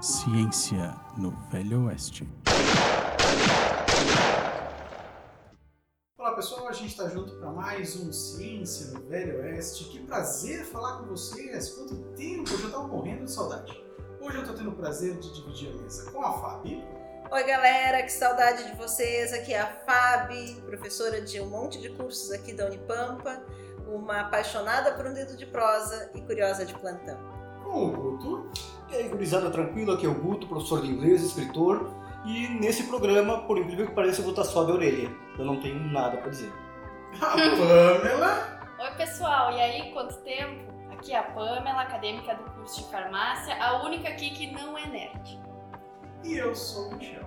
[0.00, 2.24] Ciência no Velho Oeste.
[6.16, 9.86] Olá pessoal, a gente está junto para mais um Ciência no Velho Oeste.
[9.86, 11.70] Que prazer falar com vocês!
[11.70, 12.48] Quanto tempo!
[12.48, 13.72] Eu já estava morrendo de saudade.
[14.20, 16.80] Hoje eu estou tendo o prazer de dividir a mesa com a Fabi.
[17.28, 19.32] Oi galera, que saudade de vocês.
[19.32, 23.42] Aqui é a Fabi, professora de um monte de cursos aqui da Unipampa,
[23.88, 27.18] uma apaixonada por um dedo de prosa e curiosa de plantão.
[27.64, 28.67] Com o Guto.
[28.90, 31.90] E aí, gurizada tranquila, aqui é o Guto, professor de inglês, escritor.
[32.24, 35.10] E nesse programa, por incrível que pareça, eu vou estar só de orelha.
[35.38, 36.52] Eu não tenho nada para dizer.
[37.20, 38.58] A Pamela.
[38.78, 40.72] Oi, pessoal, e aí, quanto tempo?
[40.92, 44.86] Aqui é a Pamela, acadêmica do curso de farmácia, a única aqui que não é
[44.86, 45.40] nerd.
[46.24, 47.24] E eu sou o Michel,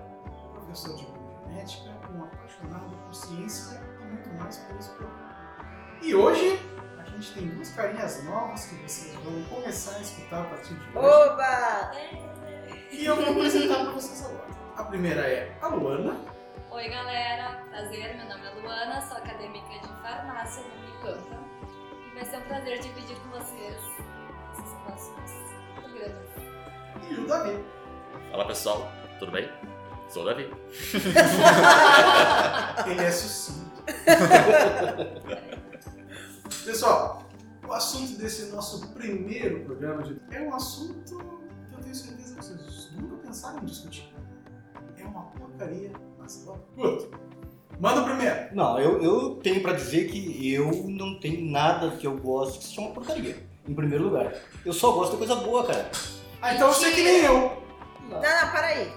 [0.52, 5.32] professor de biogenética, um apaixonado por ciência e muito mais por esse programa.
[6.02, 6.60] E hoje
[7.22, 11.06] gente tem duas carinhas novas que vocês vão começar a escutar a partir de hoje.
[11.06, 11.92] Oba!
[12.90, 14.48] E eu vou apresentar para vocês agora.
[14.76, 16.16] A primeira é a Luana.
[16.72, 21.38] Oi, galera, prazer, meu nome é Luana, sou acadêmica de farmácia da Unicampa
[22.10, 23.80] e vai ser um prazer dividir com vocês
[24.52, 25.30] esses próximos
[25.76, 26.28] programas.
[27.08, 27.64] E o Davi.
[28.32, 29.48] Fala pessoal, tudo bem?
[30.08, 30.50] Sou o Davi.
[32.90, 33.80] Ele é sucinto.
[36.64, 37.24] Pessoal,
[37.66, 40.16] o assunto desse nosso primeiro programa de...
[40.30, 41.16] é um assunto
[41.68, 44.14] que eu tenho certeza que vocês nunca pensaram em discutir.
[44.96, 47.10] É uma porcaria, mas ó, Guto,
[47.80, 48.54] manda o primeiro.
[48.54, 52.64] Não, eu, eu tenho para dizer que eu não tenho nada que eu gosto que
[52.66, 53.44] seja uma porcaria.
[53.66, 54.32] Em primeiro lugar.
[54.64, 55.90] Eu só gosto de coisa boa, cara.
[56.40, 57.60] Ah, então você é que nem eu.
[58.02, 58.92] Não, não, para aí.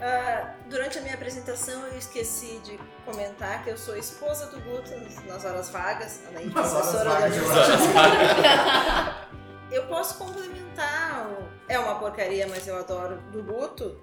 [0.00, 4.90] Ah, durante a minha apresentação eu esqueci de comentar que eu sou esposa do Guto
[5.26, 7.28] nas horas vagas, além de professora da
[9.72, 13.96] eu posso complementar o É uma porcaria, mas eu adoro do Guto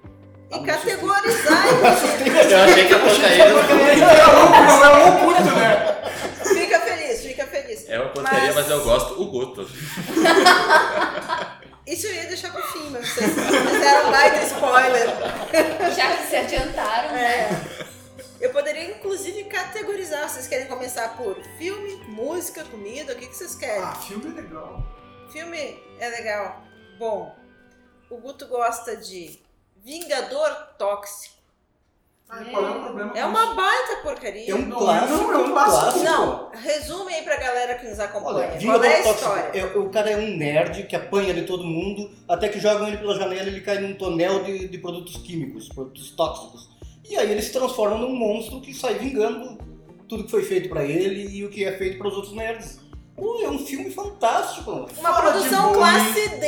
[0.52, 3.59] e Ah, categorizar Eu achei que a porcaria não
[4.85, 6.01] é o Guto, né?
[6.44, 7.88] Fica feliz, fica feliz.
[7.88, 9.66] é uma porcaria, Mas- mas eu gosto o Guto.
[11.85, 15.07] Isso eu ia deixar pro fim, mas vocês fizeram um baita spoiler.
[15.95, 17.49] Já que se adiantaram, né?
[17.49, 17.83] É.
[18.39, 20.29] Eu poderia inclusive categorizar.
[20.29, 23.13] Vocês querem começar por filme, música, comida?
[23.13, 23.83] O que, que vocês querem?
[23.83, 24.83] Ah, filme é legal.
[25.31, 26.61] Filme é legal.
[26.97, 27.35] Bom,
[28.09, 29.39] o Guto gosta de
[29.77, 31.32] Vingador Tóxico.
[32.29, 33.56] Ah, qual é o problema É uma isso?
[33.56, 34.51] baita porcaria.
[34.51, 35.17] É um Não, clássico.
[35.22, 36.03] não, é um clássico.
[36.03, 38.35] Não, resume aí pra galera que nos acompanha.
[38.38, 39.59] Olha, Qual Vingador é a Tóxico, história?
[39.59, 42.97] é- o cara é um nerd que apanha de todo mundo, até que jogam ele
[42.97, 46.69] pela janela e ele cai num tonel de, de produtos químicos, produtos tóxicos.
[47.07, 49.57] E aí ele se transforma num monstro que sai vingando
[50.07, 52.79] tudo que foi feito pra ele e o que é feito para os outros nerds.
[53.16, 54.72] Pô, é um filme fantástico.
[54.72, 56.47] Uma Fala produção classe D.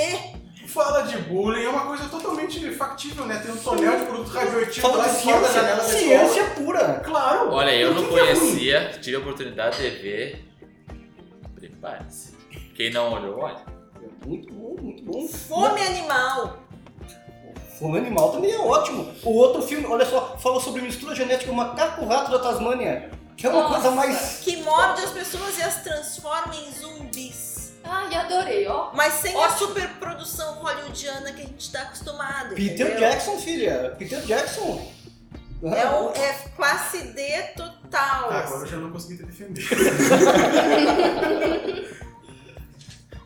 [0.75, 3.40] Fala de bullying, é uma coisa totalmente factível, né?
[3.40, 6.41] Tem um tonel de produto radioativo Fala lá de fora da ciência, janela da ciência
[6.41, 6.56] escola.
[6.66, 6.94] pura.
[7.06, 7.52] Claro.
[7.53, 8.40] Olha, eu Por não que é ruim?
[8.40, 10.46] conhecia, tive a oportunidade de ver.
[11.56, 12.34] Prepare-se.
[12.75, 13.56] Quem não olhou, olha.
[13.96, 15.25] É Muito bom, muito bom.
[15.28, 16.58] Fome animal.
[17.80, 19.14] Fome Animal também é ótimo.
[19.24, 23.12] O outro filme, olha só, fala sobre mistura genética, o macaco-rato da Tasmânia.
[23.35, 23.74] Que é uma Nossa.
[23.74, 24.40] coisa mais.
[24.41, 27.15] Que morde as pessoas e as transforma em zumbis.
[27.85, 28.91] Ai, adorei, ó.
[28.94, 29.68] Mas sem a Ótimo.
[29.68, 32.56] superprodução hollywoodiana que a gente tá acostumado.
[32.56, 33.00] Peter entendeu?
[33.00, 33.96] Jackson, filha.
[33.97, 34.91] Peter Jackson.
[35.63, 38.29] É, um, é classe D total.
[38.29, 39.66] Ah, agora eu já não consegui te defender.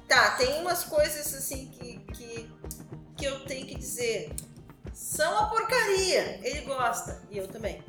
[0.09, 2.49] Tá, tem umas coisas assim que, que,
[3.15, 4.33] que eu tenho que dizer.
[4.91, 6.39] São uma porcaria.
[6.41, 7.21] Ele gosta.
[7.29, 7.83] E eu também.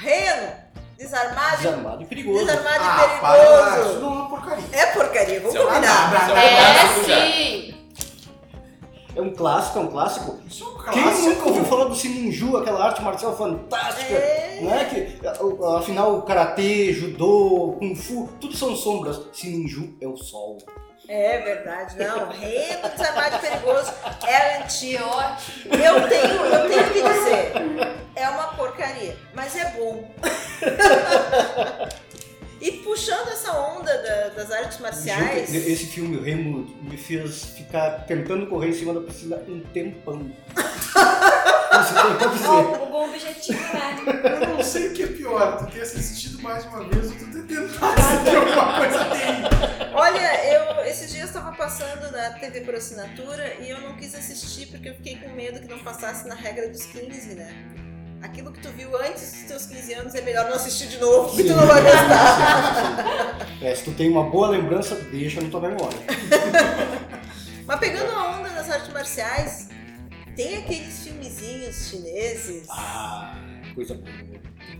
[0.00, 0.52] Reno,
[0.98, 2.44] desarmado, Desarmado e perigoso.
[2.46, 4.00] desarmado ah, e para, isso perigoso.
[4.00, 4.64] não é uma porcaria.
[4.72, 5.80] É porcaria, vamos é combinar.
[6.12, 6.40] nada.
[6.40, 7.74] É, sim!
[9.16, 10.38] É um clássico, é um clássico.
[10.44, 11.28] Isso é um Quem clássico.
[11.28, 14.12] nunca ouviu falar do Sininju, aquela arte marcial fantástica?
[14.12, 14.58] É.
[14.60, 14.84] Né?
[14.86, 15.26] Que,
[15.78, 19.20] afinal, karatê, judô, kung fu, tudo são sombras.
[19.32, 20.58] Sininju é o sol.
[21.08, 22.30] É verdade, não.
[22.30, 23.92] Reno, desarmado e perigoso
[24.26, 25.04] é antigo.
[25.04, 25.74] ótimo!
[25.74, 27.52] Eu tenho, eu tenho que dizer,
[28.16, 30.10] é uma porcaria, mas é bom.
[32.60, 38.06] E puxando essa onda da- das artes marciais, Esse filme, o Remo, me fez ficar
[38.06, 40.30] tentando correr em cima da piscina um tempão.
[41.84, 42.48] Isso tem.
[42.48, 44.40] Ó, o bom objetivo, né?
[44.42, 47.26] Eu não sei o que é pior, tu ter assistido mais uma vez ou tu
[47.32, 49.92] ter tentado assistir alguma coisa dele.
[49.94, 54.66] olha, eu esses dias estava passando na TV por assinatura e eu não quis assistir
[54.66, 57.52] porque eu fiquei com medo que não passasse na regra dos 15, né?
[58.22, 61.28] Aquilo que tu viu antes dos teus 15 anos é melhor não assistir de novo,
[61.28, 63.36] porque tu não vai gostar.
[63.60, 65.98] É, se tu tem uma boa lembrança, deixa na tua memória.
[67.66, 69.68] Mas pegando a onda das artes marciais,
[70.36, 73.34] Tem aqueles filmezinhos chineses Ah,
[73.74, 74.08] coisa boa.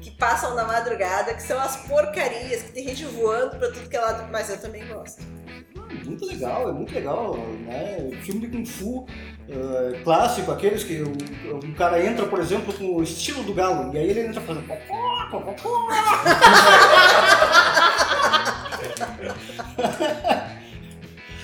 [0.01, 3.97] que passam na madrugada, que são as porcarias, que tem gente voando pra tudo que
[3.97, 5.23] é lado, mas eu também gosto.
[6.05, 7.37] Muito legal, é muito legal,
[7.67, 8.11] né?
[8.23, 9.07] Filme de Kung Fu
[9.49, 11.13] eh, clássico, aqueles que o,
[11.57, 14.67] o cara entra, por exemplo, com o estilo do galo, e aí ele entra fazendo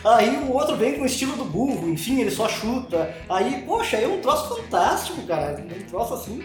[0.04, 3.14] Aí o outro vem com o estilo do burro, enfim, ele só chuta.
[3.28, 5.58] Aí, poxa, é um troço fantástico, cara.
[5.60, 6.42] Um troço assim,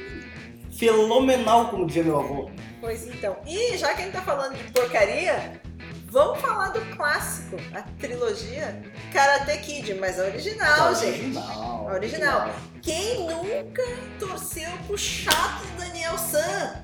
[0.77, 2.49] fenomenal, como dizia meu avô.
[2.81, 3.37] Pois então.
[3.47, 5.59] E já que a gente tá falando de porcaria,
[6.07, 11.21] vamos falar do clássico, a trilogia Karate Kid, mas a original, gente.
[11.21, 11.87] Original.
[11.89, 12.49] A original.
[12.81, 13.83] Quem nunca
[14.19, 16.83] torceu pro chato Daniel San?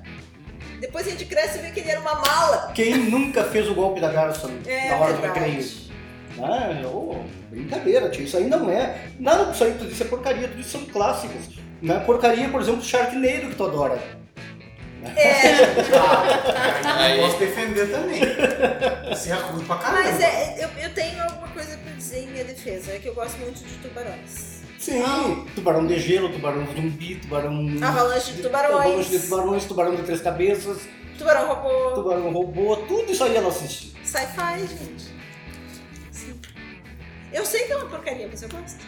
[0.79, 2.71] Depois a gente cresce e vê que ele era uma mala.
[2.73, 5.39] Quem nunca fez o golpe da garça É na hora do verdade.
[5.51, 5.90] recreio?
[6.39, 8.23] Ah, ô, brincadeira, tio.
[8.23, 9.07] Isso aí não é.
[9.19, 11.59] Nada disso aí, tudo isso é porcaria, tudo isso são clássicos.
[11.81, 13.99] Não é porcaria, por exemplo, Sharknado que tu adora.
[15.15, 15.41] É,
[16.85, 18.21] Aí- Eu posso defender também.
[19.09, 20.03] Você é ruim pra caramba.
[20.03, 23.15] mas é, eu, eu tenho alguma coisa pra dizer em minha defesa, é que eu
[23.15, 24.61] gosto muito de tubarões.
[24.77, 27.51] Sim, tubarão de gelo, tubarão zumbi, tubarão.
[27.51, 30.79] Avalanche de Avalanche de tubarões, tubarões, tubarão de três cabeças,
[31.17, 33.93] tubarão robô, tubarão robô, tudo isso aí ela assiste.
[34.03, 35.10] sci-fi, gente.
[37.33, 38.85] Eu sei que é uma porcaria, mas eu gosto.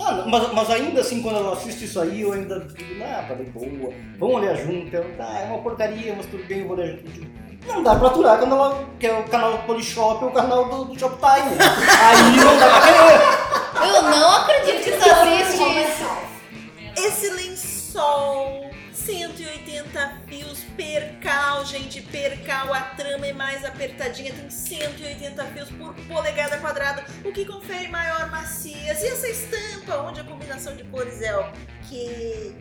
[0.00, 3.34] Ah, mas, mas ainda assim, quando ela assiste isso aí, eu ainda digo, ah, tá
[3.34, 4.94] bem boa, vamos olhar junto.
[4.94, 7.38] Eu, ah, é uma porcaria, mas tudo bem, eu vou olhar junto.
[7.66, 10.84] Não dá pra aturar quando ela quer o canal do Polishop ou o canal do,
[10.84, 11.56] do Shoptime.
[11.60, 13.94] aí não dá pra querer.
[13.94, 16.08] Eu não acredito que tu assiste isso.
[16.96, 18.57] Esse lençol, 180 fios,
[20.78, 27.32] percal, gente, percal, a trama é mais apertadinha, tem 180 fios por polegada quadrada, o
[27.32, 29.02] que confere maior maciez.
[29.02, 31.52] E essa estampa, onde a combinação de cores é o
[31.88, 32.54] que...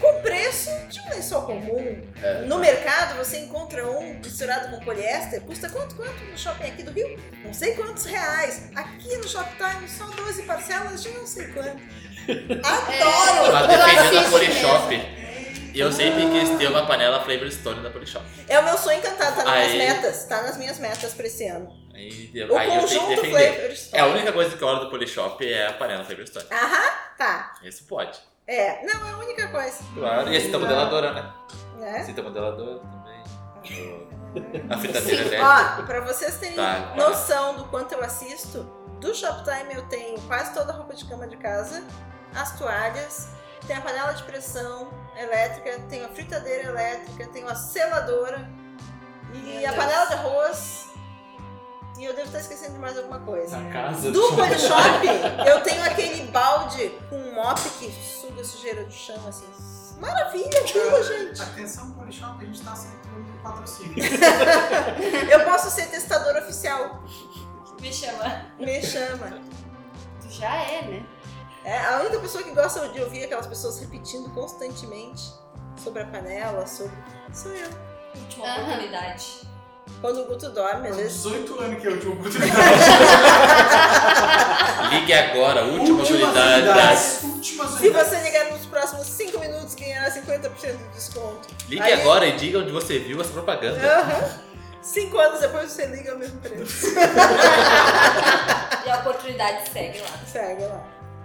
[0.00, 2.02] Com preço de um lençol comum.
[2.48, 5.94] No mercado você encontra um misturado com poliéster, custa quanto?
[5.94, 7.16] Quanto no shopping aqui do Rio?
[7.44, 8.70] Não sei quantos reais.
[8.74, 11.80] Aqui no Shoptime só 12 parcelas de não sei quanto.
[12.66, 13.52] Adoro!
[13.52, 15.23] Mas Eu dependendo da Polishop.
[15.74, 18.24] E eu sempre quis ter uma panela Flavor Stone da Polishop.
[18.48, 20.24] É o meu sonho encantado, tá nas Aí- minhas metas.
[20.26, 21.68] Tá nas minhas metas pra esse ano.
[21.92, 23.52] Aí, O eu- aí eu tenho que conjunto defender.
[23.54, 23.98] Flavor Stone.
[23.98, 26.46] É a única coisa que eu olho do Polishop é a panela Flavor Stone.
[26.50, 27.52] Aham, tá.
[27.64, 28.18] Isso pode.
[28.46, 29.78] É, não, é a única coisa.
[29.94, 30.32] Claro.
[30.32, 31.32] E a cinta modeladora, né?
[31.78, 32.04] Né?
[32.04, 33.24] Cinta modeladora também.
[34.68, 35.78] A fritadeira elétrica.
[35.80, 36.96] Ó, pra vocês terem Tá, tá.
[36.96, 38.58] noção do quanto eu assisto,
[39.00, 41.82] do Shoptime eu tenho quase toda a roupa de cama de casa,
[42.34, 43.28] as toalhas,
[43.66, 48.48] tem a panela de pressão elétrica, tenho a fritadeira elétrica, tenho a seladora
[49.32, 49.74] e Meu a Deus.
[49.76, 50.84] panela de arroz.
[51.96, 53.56] E eu devo estar esquecendo de mais alguma coisa.
[53.56, 55.06] Na casa Do Polishop,
[55.48, 59.46] eu tenho aquele balde com um mop que suga a sujeira do chão, assim.
[60.00, 61.40] Maravilha aquilo, gente!
[61.40, 63.94] Atenção, Polishop, a gente tá aceitando patrocínio.
[65.30, 67.04] Eu posso ser testadora oficial.
[67.80, 68.46] Me chama.
[68.58, 69.40] Me chama.
[70.20, 71.06] Tu já é, né?
[71.64, 75.32] É, a única pessoa que gosta de ouvir aquelas pessoas repetindo constantemente
[75.82, 76.92] sobre a panela, sobre.
[77.32, 77.68] sou eu.
[78.14, 78.62] Última Aham.
[78.64, 79.54] oportunidade.
[80.00, 81.22] Quando o Guto dorme, às Faz vezes.
[81.22, 82.60] 18 anos que eu tive oportunidade.
[84.90, 86.62] Ligue agora, última Últimas unidade.
[86.68, 87.22] unidades.
[87.22, 88.08] Últimas Se unidades.
[88.08, 91.48] você ligar nos próximos 5 minutos, ganhará 50% de desconto.
[91.68, 93.78] Ligue Aí- agora e diga onde você viu essa propaganda.
[93.80, 94.40] Aham.
[94.82, 96.86] Cinco anos depois você liga ao mesmo preço.
[98.86, 100.08] E a oportunidade segue lá.
[100.30, 100.84] Segue lá.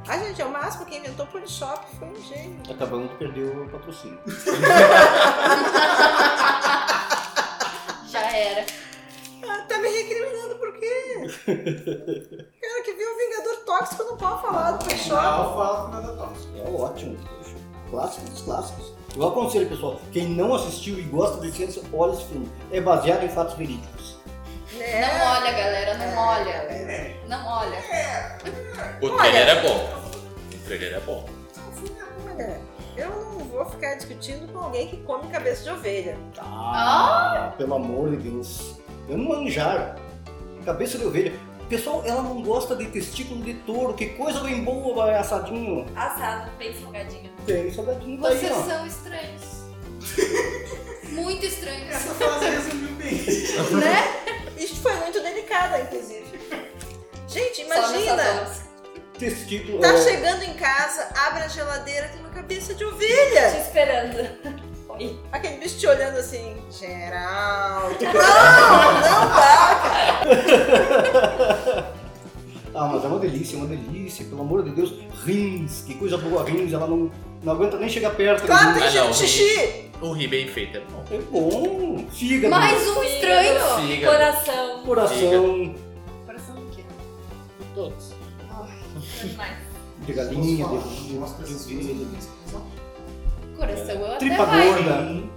[0.09, 2.59] A gente, é o máximo que inventou o Polishop, foi um gênio.
[2.67, 4.19] Acabamos de perder o patrocínio.
[8.09, 8.65] Já era.
[9.47, 11.27] Ah, tá me recriminando por quê?
[11.45, 15.11] Cara que viu o Vingador Tóxico não pode falar do Polishop.
[15.11, 16.57] Não fala com nada tóxico.
[16.57, 17.15] É ótimo.
[17.37, 17.55] poxa.
[17.91, 18.91] Clássicos dos clássicos.
[19.15, 22.51] Eu aconselho, pessoal, quem não assistiu e gosta de ciência, olha esse filme.
[22.71, 24.17] É baseado em fatos verídicos.
[24.73, 25.01] Né?
[25.01, 26.49] Não olha, galera, não olha.
[26.49, 27.15] É.
[27.27, 27.77] Não olha.
[29.01, 29.98] O trailer é bom.
[30.71, 31.27] É bom.
[32.31, 32.61] Olha,
[32.95, 36.15] eu não vou ficar discutindo com alguém que come cabeça de ovelha.
[36.37, 38.75] Ah, pelo amor de Deus.
[39.07, 39.97] Eu não manjar.
[40.63, 41.33] Cabeça de ovelha.
[41.67, 43.95] Pessoal, ela não gosta de testículo de touro.
[43.95, 45.87] Que coisa bem boa, vai assadinho.
[45.95, 47.31] Assado, bem salgadinho.
[47.47, 48.63] Tem salgadinho tá Vocês ó.
[48.63, 49.41] são estranhos.
[51.09, 51.89] Muito estranhos.
[51.89, 53.13] Essa frase resumiu bem.
[53.79, 54.53] Né?
[54.55, 56.39] Isso foi muito delicada, inclusive.
[57.27, 58.68] Gente, imagina.
[59.19, 59.79] Testículo.
[59.79, 63.57] tá é, chegando em casa, abre a geladeira, tem uma cabeça de Te ovelha.
[63.59, 64.59] esperando.
[64.89, 65.19] Oi.
[65.31, 67.95] Aquele bicho te olhando assim, Geraldo.
[68.01, 71.93] Não, não dá, cara.
[72.73, 74.93] Ah, mas é uma delícia, é uma delícia, pelo amor de Deus.
[75.25, 77.11] Rins, que coisa boa, rins, ela não,
[77.43, 78.45] não aguenta nem chegar perto.
[78.45, 79.89] Claro, tem Ah, cheiro de xixi.
[80.01, 81.03] O ri bem feito é bom.
[81.11, 82.05] É bom.
[82.11, 83.59] Fígado, Mais um estranho.
[83.81, 84.13] Fígado.
[84.13, 84.83] Coração.
[84.85, 85.75] coração
[86.25, 86.83] Coração do quê?
[87.75, 88.13] Todos.
[89.19, 91.19] De galinha, de, de,
[93.57, 94.67] Coração eu até tripa vai.
[94.71, 95.29] gorda.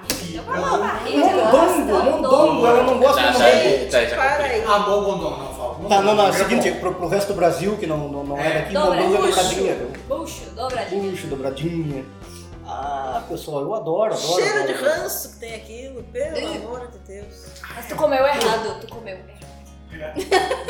[0.00, 1.26] Gosto de barriga.
[1.26, 3.90] Mondongo, mondongo, ela não gosta Tá, de tá, mondongo.
[3.90, 4.64] Tá, para aí.
[4.66, 5.88] Ah, bom, bom, não, não fala.
[5.88, 8.38] Tá, não, não, é o seguinte, pro, pro resto do Brasil, que não, não, não
[8.38, 8.60] é É.
[8.62, 9.26] daqui, mondongo é bucho.
[9.26, 9.76] dobradinha.
[10.08, 11.10] Bucho, dobradinha.
[11.10, 12.04] Puxa, dobradinha.
[12.66, 14.42] Ah, pessoal, eu adoro, adoro.
[14.42, 17.46] Cheiro de ranço que tem aquilo, pelo amor de Deus.
[17.74, 18.80] Mas tu comeu errado.
[18.80, 19.51] Tu comeu errado.
[20.00, 20.12] É.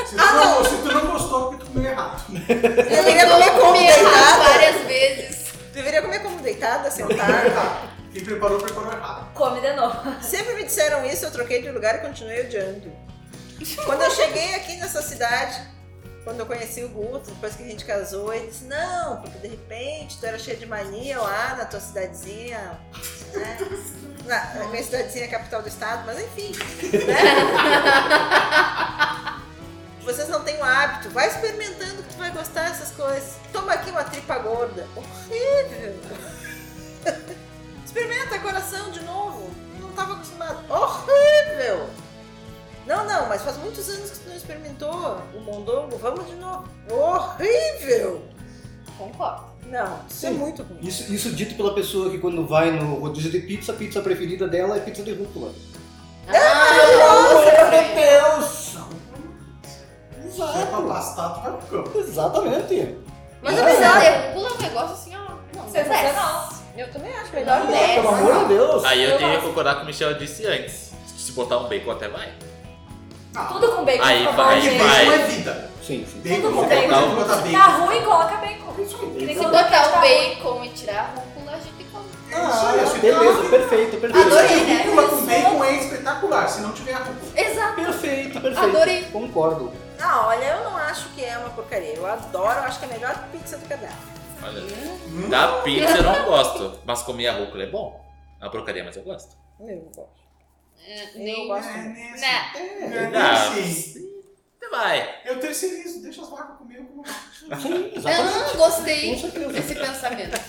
[0.04, 2.24] Se, tu não, se tu não gostou, porque tu comeu errado.
[2.28, 4.42] Deveria comer como deitada.
[4.42, 5.52] várias vezes.
[5.72, 7.92] Deveria comer como deitada, sentada.
[8.12, 9.32] Quem preparou, preparou errado.
[9.32, 10.22] Come de novo.
[10.22, 12.92] Sempre me disseram isso, eu troquei de lugar e continuei odiando.
[13.86, 15.62] Quando eu cheguei aqui nessa cidade,
[16.24, 19.48] quando eu conheci o Guto, depois que a gente casou, ele disse, não, porque de
[19.48, 22.80] repente tu era cheio de mania lá na tua cidadezinha,
[23.32, 23.58] né?
[24.22, 26.52] Na, na minha cidadezinha é capital do estado, mas enfim.
[26.52, 27.16] Né?
[30.04, 33.34] Vocês não têm o hábito, vai experimentando que tu vai gostar dessas coisas.
[33.52, 34.86] Toma aqui uma tripa gorda.
[34.94, 35.98] Horrível!
[37.84, 39.50] Experimenta coração de novo.
[39.80, 40.70] Não estava acostumado.
[40.70, 41.90] Horrível!
[42.86, 45.96] Não, não, mas faz muitos anos que tu não experimentou o mondongo.
[45.98, 46.64] Vamos de novo.
[46.90, 48.22] Horrível!
[48.98, 49.52] Concordo.
[49.66, 50.34] Não, isso é Sim.
[50.34, 50.78] muito ruim.
[50.82, 54.46] Isso, isso dito pela pessoa que quando vai no rodízio de pizza, a pizza preferida
[54.46, 55.52] dela é pizza de rúcula.
[56.28, 58.72] Ah, Meu Deus!
[60.56, 61.98] É pra pastar, tu vai pro campo.
[61.98, 62.96] Exatamente.
[63.42, 65.34] Mas é de pula um negócio assim, ó.
[65.56, 66.48] Não, Sensacional.
[66.76, 67.60] Eu também acho melhor.
[67.60, 67.80] Não, mesmo.
[67.86, 67.94] né?
[67.94, 68.84] Pelo amor de Deus.
[68.84, 70.90] Aí eu Eu tenho que concordar com o que o Michel disse antes.
[71.16, 72.32] Se botar um bacon até vai.
[73.34, 74.78] Ah, Tudo com bacon Aí vai, gente.
[74.78, 75.06] vai.
[75.06, 75.70] Bacon é vida.
[75.82, 76.20] Sim, sim.
[76.20, 77.14] Bacon, Tudo com qualquer coisa bacon.
[77.16, 77.84] botar Tá bacon.
[77.86, 78.72] ruim, coloca bacon.
[79.18, 80.00] Que nem Se botar tá o ruim.
[80.34, 82.04] bacon e tirar a rúcula, a gente come.
[82.34, 84.26] Ah, Isso aí, beleza, perfeito, perfeito.
[84.26, 84.82] Adorei, né?
[84.84, 87.32] Rúcula com bacon é espetacular, se não tiver a rúcula.
[87.40, 87.74] Exato.
[87.74, 88.58] Perfeito, perfeito.
[88.64, 89.02] Adorei.
[89.04, 89.72] Concordo.
[89.98, 91.94] Não, olha, eu não acho que é uma porcaria.
[91.94, 93.96] Eu adoro, eu acho que é a melhor pizza do cardápio.
[94.44, 95.28] Olha, Hum.
[95.28, 98.04] da pizza eu não gosto, mas comer a rúcula é bom.
[98.40, 99.36] É uma porcaria, mas eu gosto.
[99.60, 100.21] Eu gosto.
[100.84, 101.48] É, Eu Nem...
[101.48, 101.68] gosto.
[101.68, 102.52] É, né, Né.
[102.56, 104.12] é, né, Ah, assim.
[104.56, 105.14] Até vai.
[105.24, 107.04] Eu terceirizo, deixa as vacas eu como.
[107.06, 108.34] Sim, exatamente.
[108.52, 109.16] Ah, gostei
[109.52, 110.40] desse pensamento.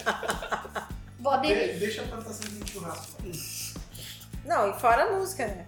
[1.19, 1.73] Vou aderir.
[1.73, 3.21] De- Deixa a plantação de churrasco.
[4.45, 5.65] Não, e fora a música, né?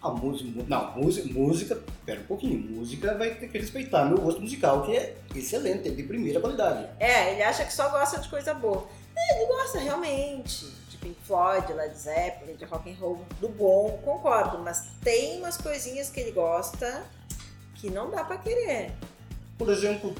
[0.00, 4.40] A música, não, música, música, pera um pouquinho, música vai ter que respeitar meu gosto
[4.40, 6.86] musical, que é excelente, é de primeira qualidade.
[7.00, 8.86] É, ele acha que só gosta de coisa boa.
[9.16, 10.66] É, ele gosta realmente
[10.98, 14.58] de Pink Floyd, Led Zeppelin, de rock and roll, do bom, concordo.
[14.58, 17.04] Mas tem umas coisinhas que ele gosta
[17.74, 18.92] que não dá pra querer.
[19.56, 20.14] Por exemplo,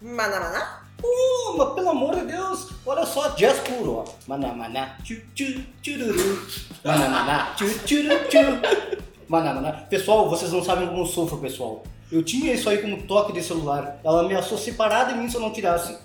[0.00, 0.82] Manamaná?
[1.02, 4.04] oh, mas pelo amor de Deus, olha só, jazz puro, ó.
[4.26, 6.46] Manamaná, tchu, tchu, tchururu.
[6.84, 9.02] Manamaná, tchu, tchuru, tchu.
[9.28, 9.72] Manamaná.
[9.88, 11.82] Pessoal, vocês não sabem como eu sofro, pessoal.
[12.10, 13.98] Eu tinha isso aí como toque de celular.
[14.04, 15.96] Ela ameaçou separar de mim se eu não tirasse.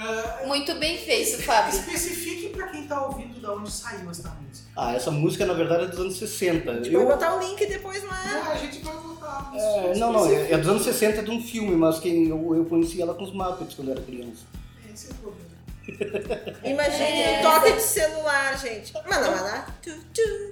[0.00, 1.76] Ah, Muito bem feito, Fábio.
[1.78, 4.68] especifique pra quem tá ouvindo da onde saiu essa música.
[4.76, 6.70] Ah, essa música na verdade é dos anos 60.
[6.70, 8.22] A gente Eu, vai botar o link depois lá.
[8.46, 9.50] Ah, a gente vai voltar.
[9.54, 12.64] É, não, não, é, é dos anos 60 de um filme, mas que eu, eu
[12.66, 14.42] conheci ela com os Muppets quando eu era criança.
[14.92, 15.48] Esse é o problema.
[16.64, 17.38] Imagine É.
[17.40, 18.92] um toque de celular, gente.
[19.82, 19.90] Tu,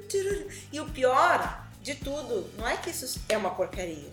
[0.08, 0.48] tururu.
[0.72, 4.10] E o pior de tudo, não é que isso é uma porcaria.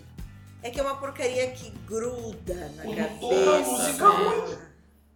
[0.62, 3.18] É que é uma porcaria que gruda na Como cabeça.
[3.20, 4.54] toda música ruim.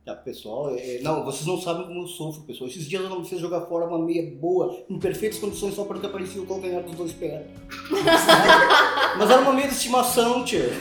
[0.09, 2.71] Tá, pessoal, é, não, vocês não sabem como eu sofro, pessoal.
[2.71, 6.07] Esses dias ela me fez jogar fora uma meia boa, em perfeitas condições, só porque
[6.07, 7.43] aparecia o calcanhar dos dois pés.
[9.19, 10.73] mas era uma meia de estimação, tia.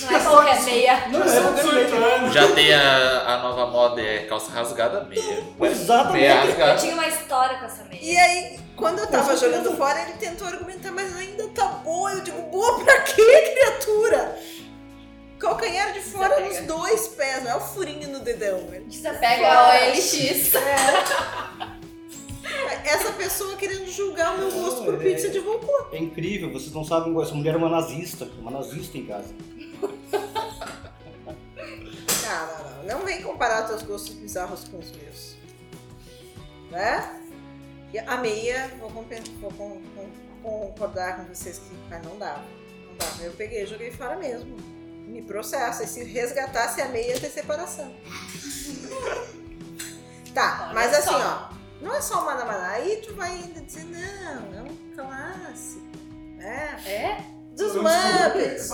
[0.00, 1.08] Não é qualquer meia.
[1.08, 2.30] Não, uma 18 meia.
[2.30, 5.44] Já tem a, a nova moda, é calça rasgada meia.
[5.62, 6.12] Exatamente.
[6.12, 6.76] Meia Eu rasgada.
[6.76, 8.00] tinha uma história com essa meia.
[8.00, 12.12] E aí, quando eu tava jogando fora, ele tentou argumentar, mas ainda tá boa.
[12.12, 14.38] Eu digo, boa pra quê, criatura?
[15.38, 16.72] Calcanhar de fora nos Desapega.
[16.74, 18.58] dois pés, não é o furinho no dedão.
[18.62, 18.82] né?
[19.20, 20.52] Pega a OLX.
[22.84, 25.88] Essa pessoa querendo julgar o meu gosto por Não, pizza é- de vapor.
[25.92, 29.34] É incrível, vocês não sabem, essa mulher é uma nazista, uma nazista em casa.
[32.22, 32.98] Não, não, não.
[32.98, 35.36] Não vem comparar teus gostos bizarros com os meus.
[36.70, 37.22] Né?
[37.92, 40.10] E a meia, vou, vou con- con-
[40.42, 42.42] concordar com vocês que ah, não dava.
[42.88, 43.22] Não dava.
[43.22, 44.56] Eu peguei e joguei fora mesmo.
[45.06, 45.84] Me processa.
[45.84, 47.94] E se resgatasse a meia, ia ter separação.
[50.34, 51.48] tá, Olha mas assim, só.
[51.52, 51.56] ó.
[51.80, 52.70] Não é só o Manamaná.
[52.70, 55.86] Aí tu vai ainda dizer, não, é um clássico.
[56.36, 56.82] Né?
[56.86, 57.24] É?
[57.56, 58.70] Dos Muppets.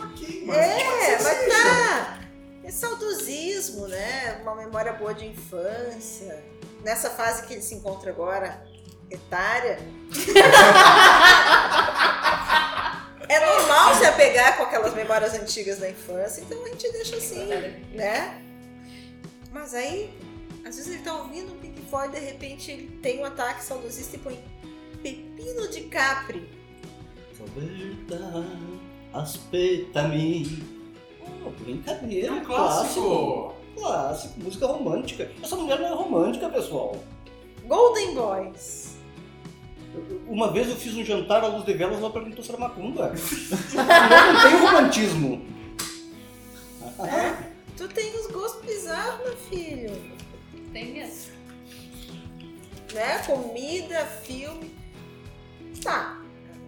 [0.00, 0.44] Aqui.
[0.46, 1.50] Mas É, mas seja.
[1.62, 2.20] tá.
[2.62, 4.38] É saudosismo, né?
[4.42, 6.42] Uma memória boa de infância.
[6.82, 8.62] Nessa fase que ele se encontra agora,
[9.10, 9.78] etária.
[13.74, 17.44] normal se apegar com aquelas memórias antigas da infância, então a gente deixa assim,
[17.92, 18.40] né?
[19.52, 20.10] Mas aí,
[20.64, 23.62] às vezes ele tá ouvindo um Pink Floyd e de repente ele tem um ataque
[23.64, 24.38] saudosista e põe
[25.02, 26.48] Pepino de Capri.
[27.38, 28.46] Roberta,
[29.12, 30.62] aspetta-me.
[31.20, 33.54] Oh, É brincadeira, um clássico.
[33.74, 35.30] Clássico, música romântica.
[35.42, 36.96] Essa mulher não é romântica, pessoal.
[37.66, 38.93] Golden Boys.
[40.26, 43.12] Uma vez eu fiz um jantar à luz de velas, ela perguntou se era macumba.
[43.74, 45.54] não tem romantismo.
[47.76, 49.92] Tu tem uns gostos bizarros, meu filho.
[50.72, 51.32] Tem mesmo.
[52.92, 53.18] Né?
[53.26, 54.70] Comida, filme.
[55.82, 56.20] Tá.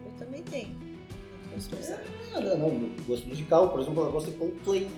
[0.05, 0.77] Eu também tenho.
[1.55, 2.03] Gosto bizarro.
[2.33, 2.91] Não, não, não.
[3.07, 4.91] Gosto musical, por exemplo, ela gosta de Coldplay.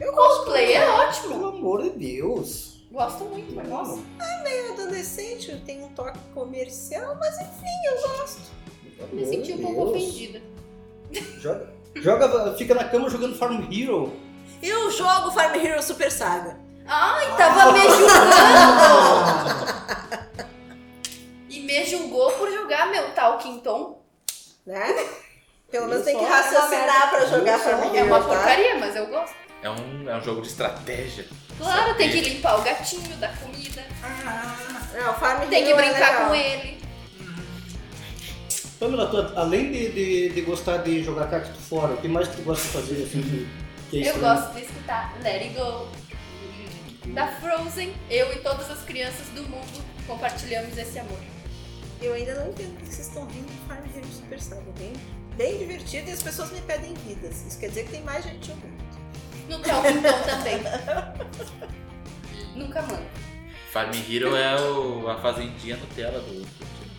[0.00, 1.28] Eu gosto Coldplay é ótimo.
[1.28, 2.77] Pelo amor de Deus.
[2.90, 4.02] Gosto muito, mas gosto.
[4.18, 8.40] de adolescente, eu tenho um toque comercial, mas enfim, eu gosto.
[8.96, 9.90] Pelo Me senti um pouco Deus.
[9.90, 10.42] ofendida.
[11.38, 14.12] Joga, joga, fica na cama jogando Farm Hero.
[14.62, 16.58] Eu jogo Farm Hero Super Saga.
[16.86, 19.78] Ai, tava me julgando.
[21.50, 24.02] E me julgou por jogar meu Talking Tom.
[24.66, 25.08] Né?
[25.70, 27.96] Pelo menos tem que só- raciocinar pra jogar Farm Hero.
[27.96, 28.26] É uma tá?
[28.26, 29.34] porcaria, mas eu gosto.
[29.62, 31.26] É um, é um jogo de estratégia.
[31.58, 33.84] Claro, tem que limpar o gatinho da comida.
[34.94, 36.28] Não, Farm Tem que é brincar legal.
[36.28, 36.78] com ele.
[38.78, 42.42] Pamela, tu, além de, de, de gostar de jogar cacto fora, o que mais tu
[42.42, 43.48] gosta de fazer assim que,
[43.90, 45.88] que é Eu gosto de escutar Let It Go.
[47.08, 51.18] Da Frozen, eu e todas as crianças do mundo compartilhamos esse amor.
[52.00, 54.62] Eu ainda não entendo porque vocês estão rindo de Farm Hero Super Saga.
[54.78, 54.92] Bem,
[55.36, 57.44] bem divertido e as pessoas me pedem vidas.
[57.46, 58.87] Isso quer dizer que tem mais gente ouvindo.
[59.48, 60.62] No Talking Tom também.
[62.54, 63.06] Nunca mando.
[63.72, 66.46] Farm Hero é o, a fazendinha Nutella do.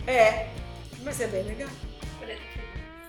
[0.06, 0.48] É,
[1.02, 1.68] mas é bem legal.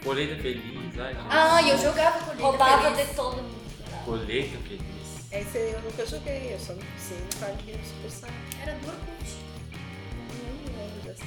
[0.04, 1.26] Colheita feliz, ai, gente.
[1.30, 3.62] Ah, eu jogava com Roubava de todo mundo.
[4.04, 4.82] Colheita feliz.
[5.32, 8.34] Esse aí eu nunca joguei, eu só não sei no Farm Hero Super Saga.
[8.63, 9.32] Era do Orkut.
[10.34, 11.24] Não lembro dessa.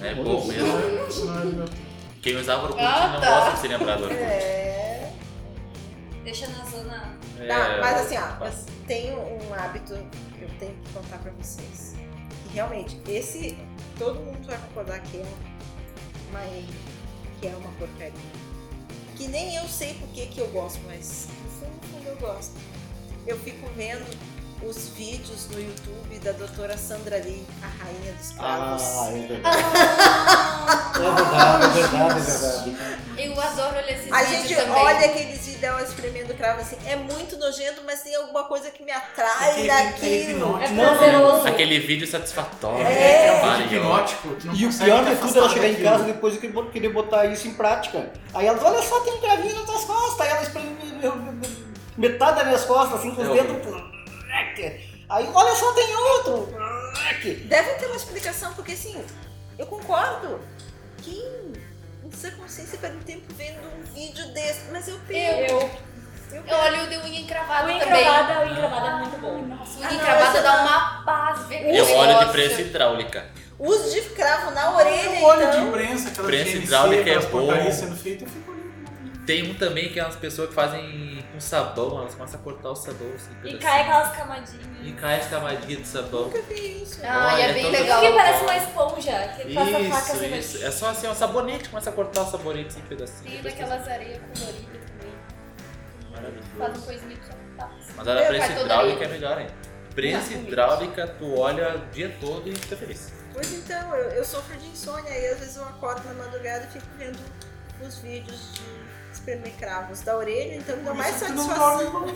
[0.00, 1.56] É bom mesmo.
[1.56, 1.64] Não
[2.22, 3.30] Quem usava Orkut Ah, não tá.
[3.34, 4.20] gosta de se lembrar do Orkut.
[4.22, 5.12] É.
[6.22, 7.18] Deixa na zona.
[7.40, 8.52] É, Tá, mas assim, ó, eu
[8.86, 9.94] tenho um hábito
[10.36, 11.94] que eu tenho que contar pra vocês.
[12.46, 13.56] E realmente, esse
[13.98, 15.26] todo mundo vai concordar que é
[16.30, 16.40] uma
[17.40, 18.12] que é uma porcaria.
[19.16, 22.16] Que nem eu sei por que, que eu gosto, mas no fundo, no fundo eu
[22.16, 22.54] gosto.
[23.26, 24.04] Eu fico vendo
[24.68, 28.82] os vídeos no YouTube da doutora Sandra Lee, a rainha dos cravos.
[28.82, 29.64] Ah, é verdade.
[30.94, 32.76] É verdade, é verdade, é verdade.
[33.18, 34.82] Eu adoro olhar esses A vídeos gente também.
[34.82, 38.82] olha aqueles vídeos dela espremendo cravo assim, é muito nojento, mas tem alguma coisa que
[38.84, 40.06] me atrai Aquele- daquilo.
[40.08, 41.04] é hipnótico.
[41.04, 41.46] É Não.
[41.46, 42.86] Aquele vídeo satisfatório.
[42.86, 42.90] É.
[42.90, 43.26] né?
[43.26, 43.66] É Mario.
[43.66, 44.28] hipnótico.
[44.36, 46.38] tu não E o pior de tudo é ela chegar em casa depois e
[46.72, 48.10] querer botar isso em prática.
[48.32, 50.20] Aí ela diz, olha só, tem um cravinho nas tuas costas.
[50.20, 50.76] Aí ela espreme
[51.98, 53.42] metade das minhas costas, assim, com os É
[55.08, 56.48] Aí, olha só, tem outro.
[57.46, 59.04] Deve ter uma explicação, porque assim,
[59.58, 60.40] eu concordo.
[61.02, 61.52] Quem
[62.04, 65.52] em sua consciência perde tempo vendo um vídeo desse, mas eu perco.
[65.52, 65.70] Eu.
[66.32, 68.00] Eu Eu olho o de unha encravada O também.
[68.02, 69.42] encravada, o encravada é muito bom.
[69.42, 70.62] Nossa, Ah, unha não, encravada dá não.
[70.62, 71.40] uma paz.
[71.50, 73.26] Eu olho de prensa hidráulica.
[73.58, 75.64] Uso de cravo na orelha, Eu olho então.
[75.66, 77.70] de prensa, aquela Prensa hidráulica é bom.
[77.70, 79.24] sendo feitas, eu fico olhando.
[79.26, 82.70] Tem um também que é umas pessoas que fazem com sabão, elas começam a cortar
[82.70, 84.66] o sabão assim, E cai aquelas camadinhas.
[84.82, 86.24] E cai as camadinhas de sabão.
[86.26, 87.00] Nunca vi isso.
[87.02, 88.00] Ah, e Olha, é bem todo- legal.
[88.00, 90.38] Que parece uma esponja que passa a faca Isso, assim.
[90.38, 90.64] isso.
[90.64, 93.32] É só assim, um sabonete, começa a cortar o sabonete em pedacinhos.
[93.32, 95.14] Tem daquelas areias coloridas também.
[96.00, 96.48] Faz Maravilhoso.
[96.56, 97.70] uma coisinha que só tá.
[97.96, 99.52] Mas a da Meu, prensa hidráulica é melhor ainda.
[99.94, 103.12] Prensa Não, hidráulica, tu olha o dia todo e fica feliz.
[103.32, 106.72] Pois então, eu, eu sofro de insônia e às vezes eu acordo na madrugada e
[106.72, 107.18] fico vendo
[107.84, 108.62] os vídeos de
[109.24, 112.06] espremer cravos da orelha, então me dá mais não satisfação.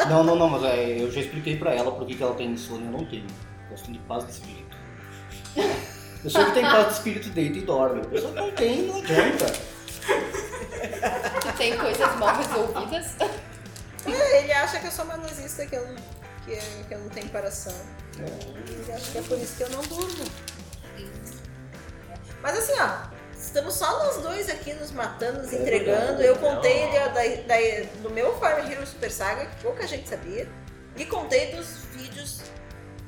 [0.08, 2.52] Não, não, não, mas é, eu já expliquei pra ela por que que ela tem
[2.52, 3.26] insônia, eu não tenho.
[3.70, 4.76] Gosto de paz de espírito.
[6.22, 8.00] Eu sei que tem paz de espírito, deita e dorme.
[8.00, 9.46] A pessoa que não tem, não adianta.
[11.40, 13.16] Tu tem coisas mal resolvidas.
[14.06, 15.96] É, Ele acha que eu sou manosista, que eu não,
[16.44, 16.56] que,
[16.88, 17.74] que eu não tenho coração.
[18.18, 20.24] Ele acha que é por isso que eu não durmo.
[22.42, 23.15] Mas assim, ó,
[23.56, 26.20] estamos só nós dois aqui nos matando, nos É entregando.
[26.22, 30.46] Eu contei ó, da, da- do meu Farm Hero Super Saga, que pouca gente sabia.
[30.96, 32.42] E contei dos vídeos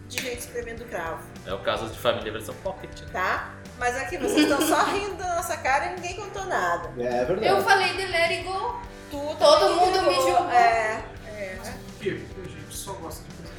[0.09, 3.01] de gente espremendo cravo, É o caso de família versão pocket.
[3.03, 3.09] né?
[3.13, 3.55] tá?
[3.79, 6.89] Mas aqui vocês estão só rindo da nossa cara e ninguém contou nada.
[7.03, 7.47] É verdade.
[7.47, 8.81] Eu falei de Let It Go.
[9.11, 10.51] Tu Todo mundo me julgou.
[10.51, 11.59] É, é.
[11.63, 12.21] Por quê?
[12.35, 13.53] Porque a gente só gosta de coisa.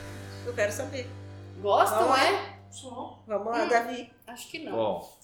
[0.45, 1.09] Eu quero saber.
[1.61, 2.55] Gostam, Não é?
[2.69, 3.19] Só.
[3.27, 4.11] Vamos lá, Davi.
[4.27, 4.71] Acho que não.
[4.73, 5.18] Bom,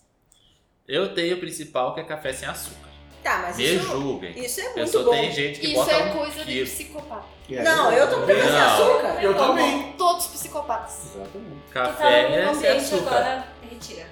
[0.88, 2.86] eu tenho o principal que é café sem açúcar.
[3.24, 4.40] Tá, mas Me isso, julguem.
[4.40, 5.10] isso é Eu muito só bom.
[5.12, 6.66] tem gente que Isso bota é um coisa de quilo.
[6.68, 7.26] psicopata.
[7.50, 8.68] É, Não, eu tô com café sem Não.
[8.68, 9.24] açúcar.
[9.24, 9.94] Eu também.
[9.98, 11.06] Todos psicopatas.
[11.16, 11.56] Exatamente.
[11.72, 13.08] Café no é sem açúcar.
[13.16, 14.06] agora, retira.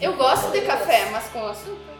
[0.00, 1.94] Eu gosto de café, mas com açúcar.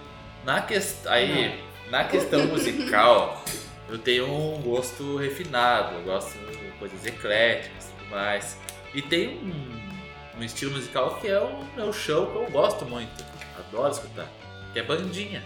[0.44, 3.44] Na questão, aí, na questão musical,
[3.88, 8.56] eu tenho um gosto refinado, eu gosto de coisas ecléticas e tudo mais.
[8.92, 13.22] E tem um, um estilo musical que é o meu show que eu gosto muito,
[13.60, 14.26] adoro escutar,
[14.72, 15.42] que é bandinha.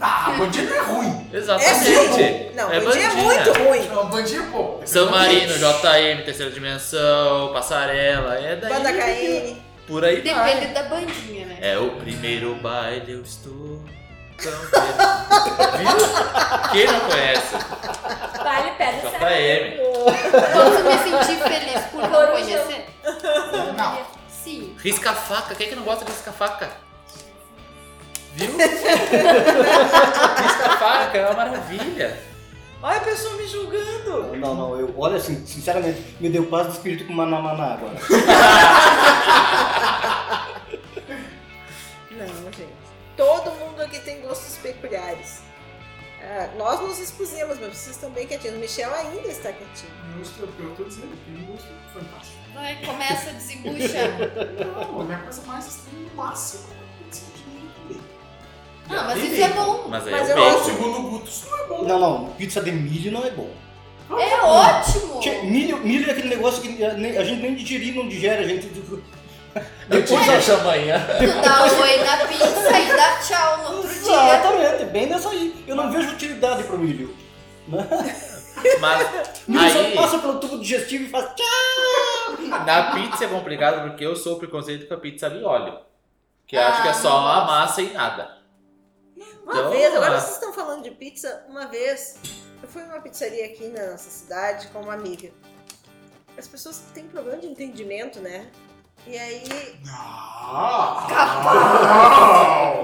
[0.00, 1.28] Ah, bandinha é ruim.
[1.32, 1.84] É Exatamente.
[1.84, 2.50] sim.
[2.54, 3.88] Não, é bandinha é muito ruim.
[3.88, 4.82] Não, bandinha é bom.
[4.84, 8.72] São Marino, JM, Terceira Dimensão, Passarela, é daí.
[8.72, 9.56] Banda KN.
[9.86, 10.54] Por aí vai.
[10.54, 11.58] Depende da bandinha, né?
[11.60, 13.82] É o primeiro baile, eu estou
[14.42, 14.52] tão.
[15.78, 16.70] Viu?
[16.72, 17.56] Quem não conhece?
[18.42, 19.80] Vale, pede JM.
[20.52, 22.86] Posso me sentir feliz por não conhecer?
[23.76, 23.98] Não.
[24.28, 24.74] Sim.
[24.78, 26.70] Risca-faca, quem é que não gosta de risca-faca?
[28.34, 28.56] Viu?
[30.42, 32.18] risca-faca é uma maravilha.
[32.82, 34.36] Olha a pessoa me julgando.
[34.36, 37.96] Não, não, eu, olha assim, sinceramente, me deu paz de espírito com Maná Maná agora.
[42.10, 42.72] Não, gente.
[43.16, 45.40] Todo mundo aqui tem gostos peculiares.
[46.22, 48.56] Ah, nós nos expusemos, mas vocês estão bem quietinhos.
[48.56, 49.92] O Michel ainda está quietinho.
[50.18, 52.38] Gosto, eu tô dizendo, tem um gosto fantástico.
[52.54, 54.18] Vai, começa a desembuchar.
[54.58, 56.10] Não, a minha coisa mais estranha no
[58.90, 59.84] Ah, mas isso é bom.
[59.88, 60.64] Mas aí Mas eu eu Não, bacon.
[60.64, 61.82] segundo o Guto, isso não é bom.
[61.84, 63.50] Não, não, pizza de milho não é bom.
[64.18, 65.20] É ótimo.
[65.20, 68.42] Tchê, milho, milho é aquele negócio que a nem- a gente nem digerir, não digere,
[68.44, 68.66] a gente...
[69.90, 71.00] Eu te vejo amanhã.
[71.18, 74.00] Tu dá um oi na pizza e dá tchau no outro dia.
[74.12, 75.64] Exatamente, bem nessa aí.
[75.66, 77.14] Eu não vejo utilidade pro milho.
[78.80, 79.08] Mas
[79.48, 82.46] Milho aí, só passa pelo tubo digestivo e faz tchau.
[82.66, 85.78] na pizza é complicado porque eu sou preconceito com a pizza de óleo.
[86.46, 88.38] Que eu Ah, acho que é só não a massa e nada.
[89.50, 90.20] Uma Então, vez, agora ah.
[90.20, 92.16] vocês estão falando de pizza, uma vez
[92.62, 95.30] eu fui numa pizzaria aqui na nossa cidade com uma amiga.
[96.38, 98.48] As pessoas têm problema de entendimento, né?
[99.06, 101.08] E aí, Não!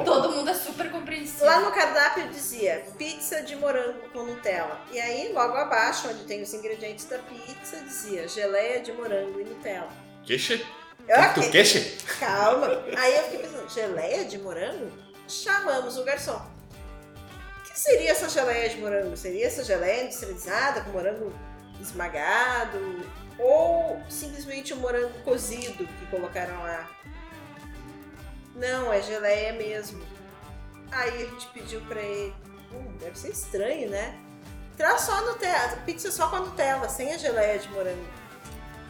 [0.05, 1.44] Todo mundo é super compreensivo.
[1.44, 4.81] lá no cardápio dizia pizza de morango com Nutella.
[4.90, 9.44] E aí, logo abaixo, onde tem os ingredientes da pizza, dizia geleia de morango e
[9.44, 9.90] Nutella.
[10.24, 10.66] Queixe?
[11.07, 11.98] Eu, Tu queixe?
[12.18, 12.83] Calma.
[12.96, 14.90] Aí eu fiquei pensando, geleia de morango?
[15.29, 16.56] Chamamos o garçom.
[17.76, 19.14] O que seria essa geleia de morango?
[19.18, 21.30] Seria essa geleia industrializada com morango
[21.78, 23.06] esmagado?
[23.38, 26.88] Ou simplesmente o morango cozido que colocaram lá?
[28.54, 30.02] Não, é geleia mesmo.
[30.90, 32.34] Aí a gente pediu pra ele.
[32.72, 34.18] Hum, deve ser estranho, né?
[34.74, 38.06] Traz só a Nutella, pizza só com a Nutella, sem a geleia de morango.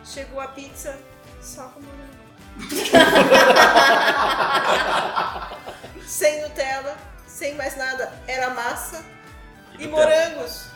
[0.05, 0.96] Chegou a pizza
[1.42, 2.14] só com morango.
[6.07, 6.96] sem Nutella,
[7.37, 8.12] sem mais nada.
[8.27, 9.05] Era massa
[9.79, 10.68] e morangos.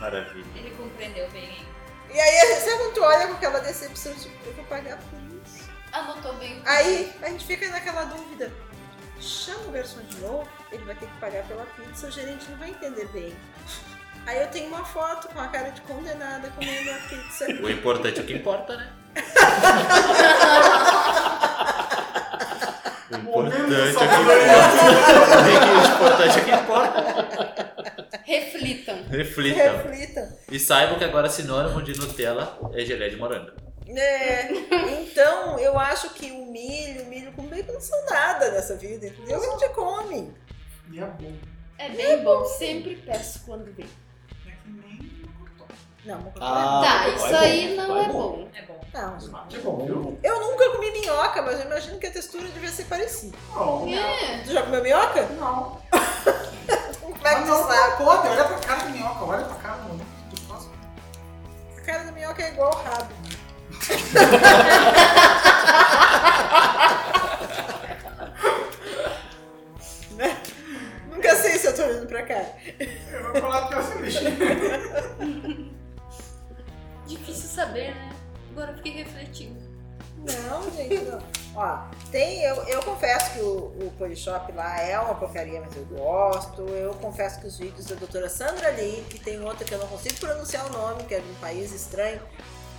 [0.00, 0.46] Maravilha.
[0.56, 1.68] Ele compreendeu bem, hein?
[2.10, 5.68] E aí, quando tu olha com aquela decepção, tipo, eu vou pagar por isso?
[5.92, 8.50] Anotou bem Aí, a gente fica naquela dúvida.
[9.20, 12.56] Chama o garçom de novo, ele vai ter que pagar pela pizza, o gerente não
[12.58, 13.36] vai entender bem.
[14.26, 17.46] Aí eu tenho uma foto com a cara de condenada comendo a pizza.
[17.46, 18.92] O importante é o que importa, né?
[23.10, 25.68] O importante é que importa.
[25.72, 28.18] O importante é que importa.
[28.24, 28.96] Reflitam.
[29.10, 29.76] Reflitam.
[29.76, 30.28] Reflitam.
[30.50, 33.50] E saibam que agora sinônimo de Nutella é geleia de morango.
[33.90, 34.50] É,
[35.00, 39.06] então eu acho que o milho, o milho com bacon não são nada nessa vida,
[39.06, 39.40] entendeu?
[39.40, 40.34] A gente come.
[40.92, 41.32] E é bom.
[41.78, 42.44] É bem bom.
[42.44, 43.86] Sempre peço quando vem.
[44.46, 45.64] É que nem mocotó.
[46.04, 48.12] Não, não, Ah, tá, vai isso bom, aí não é bom.
[48.12, 48.48] bom.
[48.54, 48.77] É bom.
[48.92, 49.16] Não.
[49.52, 50.18] É bom, viu?
[50.22, 53.36] Eu nunca comi minhoca, mas eu imagino que a textura devia ser parecida.
[53.54, 53.86] Não.
[53.88, 54.42] É.
[54.44, 55.22] Tu já comeu minhoca?
[55.38, 55.80] Não.
[57.00, 58.04] Como é que tu não, sabe?
[58.04, 60.18] pode, olha pra cara da minhoca, olha pra cara do.
[61.76, 63.12] A cara da minhoca é igual o rabo.
[70.16, 70.36] Né?
[71.10, 72.44] Nunca sei se eu tô olhando pra cá.
[72.78, 74.24] Eu vou falar que eu se mexi.
[77.06, 78.17] Difícil saber, né?
[78.58, 79.56] Agora eu fiquei refletindo.
[80.18, 81.22] Não, gente, não.
[81.54, 81.78] Ó,
[82.10, 86.62] tem, eu, eu confesso que o, o Polishop lá é uma porcaria, mas eu gosto.
[86.62, 89.86] Eu confesso que os vídeos da doutora Sandra Lee, que tem outra que eu não
[89.86, 92.20] consigo pronunciar o nome, que é de um país estranho,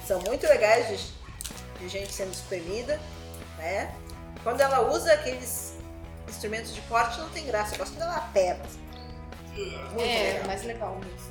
[0.05, 2.99] são muito legais de, de gente sendo espremida,
[3.57, 3.95] né?
[4.43, 5.77] Quando ela usa aqueles
[6.27, 7.73] instrumentos de corte, não tem graça.
[7.75, 8.17] Eu gosto quando ela
[8.65, 8.79] assim.
[9.55, 10.45] Muito É, legal.
[10.47, 11.28] mais legal mesmo.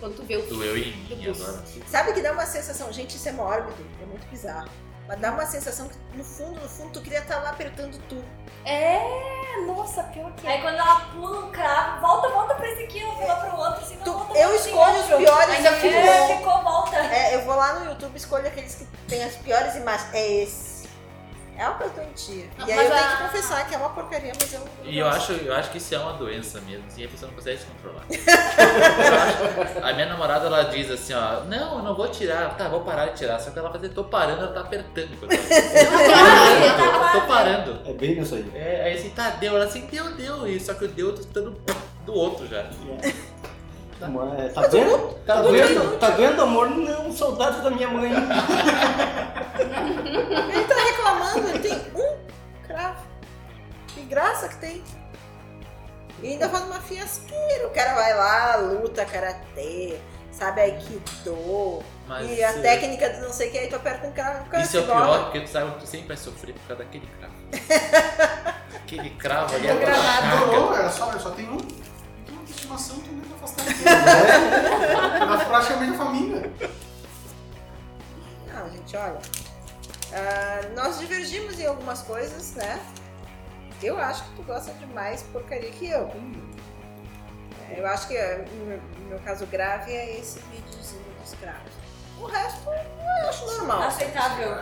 [0.00, 1.62] Quando tu vê o Do eu em Do mim agora.
[1.86, 4.68] Sabe que dá uma sensação, gente, isso é mórbido, é muito bizarro.
[5.06, 8.22] Mas dá uma sensação que no fundo, no fundo, tu queria estar lá apertando tu.
[8.64, 9.00] É,
[9.66, 10.50] nossa, pior que é.
[10.52, 13.82] Aí quando ela pula um cravo, volta, volta pra esse aqui, ela pula pro outro,
[13.84, 15.94] assim, não, Tu- volta, eu escolho os piores Ainda vídeos.
[16.04, 16.96] É, ficou, volta.
[16.96, 20.14] É, eu vou lá no YouTube, escolho aqueles que tem as piores imagens.
[20.14, 20.69] É esse.
[21.60, 22.46] É uma coisa doentia.
[22.56, 24.60] Não, E aí mas eu tenho a- que confessar que é uma porcaria, mas eu.
[24.82, 27.36] E eu acho, eu acho que isso é uma doença mesmo, assim, a pessoa não
[27.36, 28.02] consegue se controlar.
[29.68, 32.80] Acho- a minha namorada, ela diz assim, ó, não, eu não vou tirar, tá, vou
[32.80, 35.10] parar de tirar, só que ela faz, tô parando, ela tá apertando.
[35.20, 37.80] Eu tô parando, eu tô parando.
[37.90, 38.50] É bem isso aí.
[38.54, 41.14] É, aí assim, tá, deu, ela assim, deu, deu, e só que o deu, eu
[41.14, 41.60] tô dando
[42.06, 42.64] do outro já.
[44.08, 44.98] Mas, tá doendo?
[45.26, 45.98] Tá doendo?
[45.98, 46.70] Tá doendo, amor?
[46.70, 48.10] Não, saudade da minha mãe.
[49.60, 52.16] Ele tá reclamando, ele tem um
[52.66, 53.04] cravo.
[53.88, 54.82] Que graça que tem.
[56.22, 57.66] E ainda faz uma fiasqueira.
[57.66, 59.98] O cara vai lá, luta karatê,
[60.32, 61.82] sabe, aikido.
[62.08, 64.48] Mas e a é, técnica de não sei o que, aí tu aperta um cravo,
[64.50, 66.82] cara isso é o pior, porque tu sabe que tu sempre vai sofrer por causa
[66.82, 67.34] daquele cravo.
[68.74, 70.46] Aquele cravo ali é chaca.
[70.46, 71.58] Não, é só, eu só tenho um.
[71.58, 73.84] Tem uma estimação também afastar dele.
[75.26, 76.52] Na praticamente a família.
[78.52, 79.18] Não, gente, olha.
[80.12, 82.80] ah, nós divergimos em algumas coisas, né?
[83.82, 86.10] Eu acho que tu gosta de mais porcaria que eu.
[87.70, 88.66] É, Eu acho que ah, no
[89.08, 91.72] meu- caso grave é esse videozinho dos cravos.
[92.20, 93.82] O resto eu acho normal.
[93.82, 94.60] Aceitável.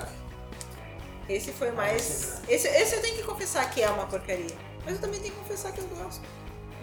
[1.28, 2.40] Esse foi mais.
[2.48, 4.56] Esse, esse eu tenho que confessar que é uma porcaria.
[4.84, 6.22] Mas eu também tenho que confessar que eu gosto.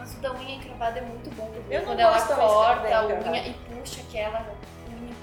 [0.05, 1.51] Mas o da unha encravada é muito bom.
[1.67, 4.39] Eu não Quando ela gosto corta a unha e puxa aquela
[4.87, 5.15] unha.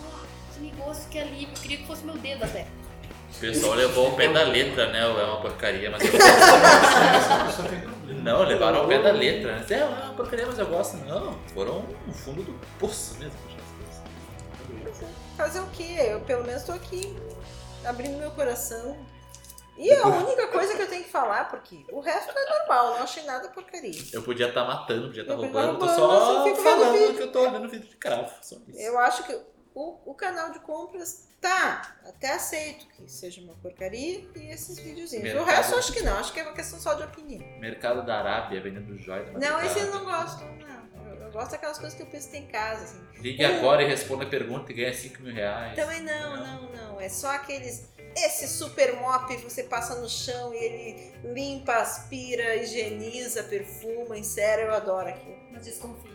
[0.00, 1.50] Oh, que negócio, que alívio.
[1.54, 2.66] Eu queria que fosse meu dedo até.
[3.36, 5.00] O pessoal levou ao pé da letra, né?
[5.00, 7.94] É uma porcaria, mas eu problema.
[8.24, 9.58] Não, levaram ao pé da letra.
[9.58, 9.66] né?
[9.68, 10.96] É uma porcaria, mas eu gosto.
[10.98, 13.38] Não, foram no fundo do poço mesmo.
[15.36, 15.96] Fazer o quê?
[15.98, 17.14] Eu pelo menos tô aqui
[17.84, 18.96] abrindo meu coração.
[19.76, 23.02] E a única coisa que eu tenho que falar, porque o resto é normal, não
[23.02, 24.00] achei nada porcaria.
[24.12, 27.16] Eu podia estar matando, podia estar Eu roubando, eu tô roubando, eu só vendo falando
[27.16, 28.30] que eu tô olhando vídeo de cravo.
[28.40, 28.78] Só isso.
[28.78, 29.34] Eu acho que
[29.74, 35.32] o, o canal de compras tá, até aceito que seja uma porcaria e esses videozinhos.
[35.32, 35.46] O Mercado.
[35.46, 37.44] resto eu acho que não, acho que é uma questão só de opinião.
[37.58, 39.24] Mercado da Arábia vendendo joia.
[39.24, 40.42] da Não, esse eu não gosto.
[40.44, 41.06] Não.
[41.06, 43.20] Eu, eu gosto daquelas coisas que eu penso que tem em casa, assim.
[43.20, 45.74] Ligue agora e responda a pergunta e ganha 5 mil reais.
[45.76, 47.00] Também não, não, não.
[47.00, 47.92] É só aqueles.
[48.16, 54.62] Esse super mop você passa no chão e ele limpa, aspira, higieniza, perfuma, insera.
[54.62, 55.36] Eu adoro aquilo.
[55.52, 56.12] Mas desconfio.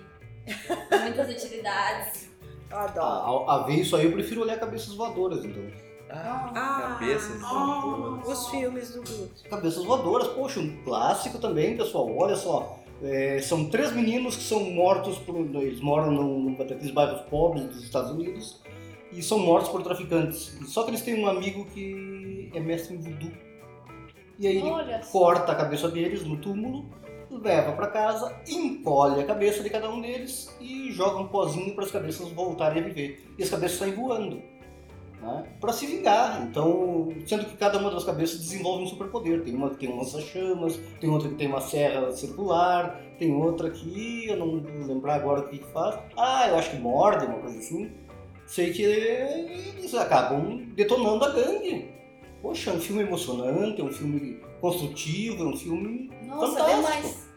[1.02, 2.30] Muitas utilidades.
[2.72, 3.50] Eu adoro.
[3.50, 5.64] a, a ver isso aí, eu prefiro olhar cabeças voadoras, então.
[6.10, 6.98] Ah, Ah.
[7.00, 7.40] cabeças.
[7.44, 8.22] Ah.
[8.26, 9.44] Os filmes do Guto.
[9.50, 12.10] Cabeças voadoras, poxa, um clássico também, pessoal.
[12.18, 12.80] Olha só.
[13.04, 15.36] é, são três meninos que são mortos por.
[15.38, 16.56] Eles moram num,
[16.94, 18.60] bairros pobres dos Estados Unidos
[19.12, 20.58] e são mortos por traficantes.
[20.67, 23.32] Só que eles têm um amigo que é mestre em voodoo.
[24.38, 26.86] E aí ele Olha corta a cabeça deles no túmulo,
[27.30, 31.84] leva pra casa, encolhe a cabeça de cada um deles e joga um pozinho para
[31.84, 33.34] as cabeças voltarem a viver.
[33.38, 34.41] E as cabeças saem voando.
[35.22, 35.43] Né?
[35.60, 36.48] Para se vingar.
[36.48, 39.43] Então, sendo que cada uma das cabeças desenvolve um superpoder.
[39.43, 43.69] Tem uma que tem um lança-chamas, tem outra que tem uma serra circular, tem outra
[43.69, 46.00] que eu não vou lembrar agora o que, que faz.
[46.17, 47.91] Ah, eu acho que morde, uma coisa assim.
[48.50, 51.94] Sei que eles acabam detonando a gangue.
[52.42, 56.76] Poxa, é um filme emocionante, é um filme construtivo, é um filme Nossa, fantástico.
[56.98, 57.30] demais.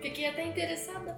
[0.00, 1.16] Fiquei até interessada.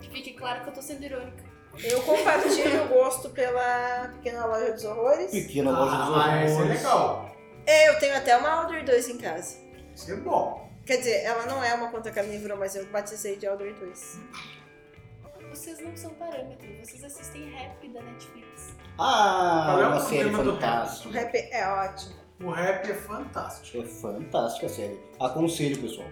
[0.00, 1.44] Que fique claro que eu tô sendo irônica.
[1.82, 5.30] Eu compartilho o gosto pela Pequena Loja dos Horrores.
[5.32, 6.76] Pequena loja dos Ah, esse é horrores.
[6.76, 7.36] legal.
[7.66, 9.58] É, eu tenho até uma Alder 2 em casa.
[9.94, 10.68] Isso é bom.
[10.86, 14.18] Quer dizer, ela não é uma conta carnívora, mas eu batizei de Alder 2.
[15.50, 18.76] Vocês não são parâmetro, vocês assistem rap da Netflix.
[18.98, 21.18] Ah, Qual é o uma série problema do O fantástica.
[21.20, 22.14] rap é ótimo.
[22.42, 23.82] O rap é fantástico.
[23.82, 25.00] É fantástica a série.
[25.20, 26.08] Aconselho, pessoal.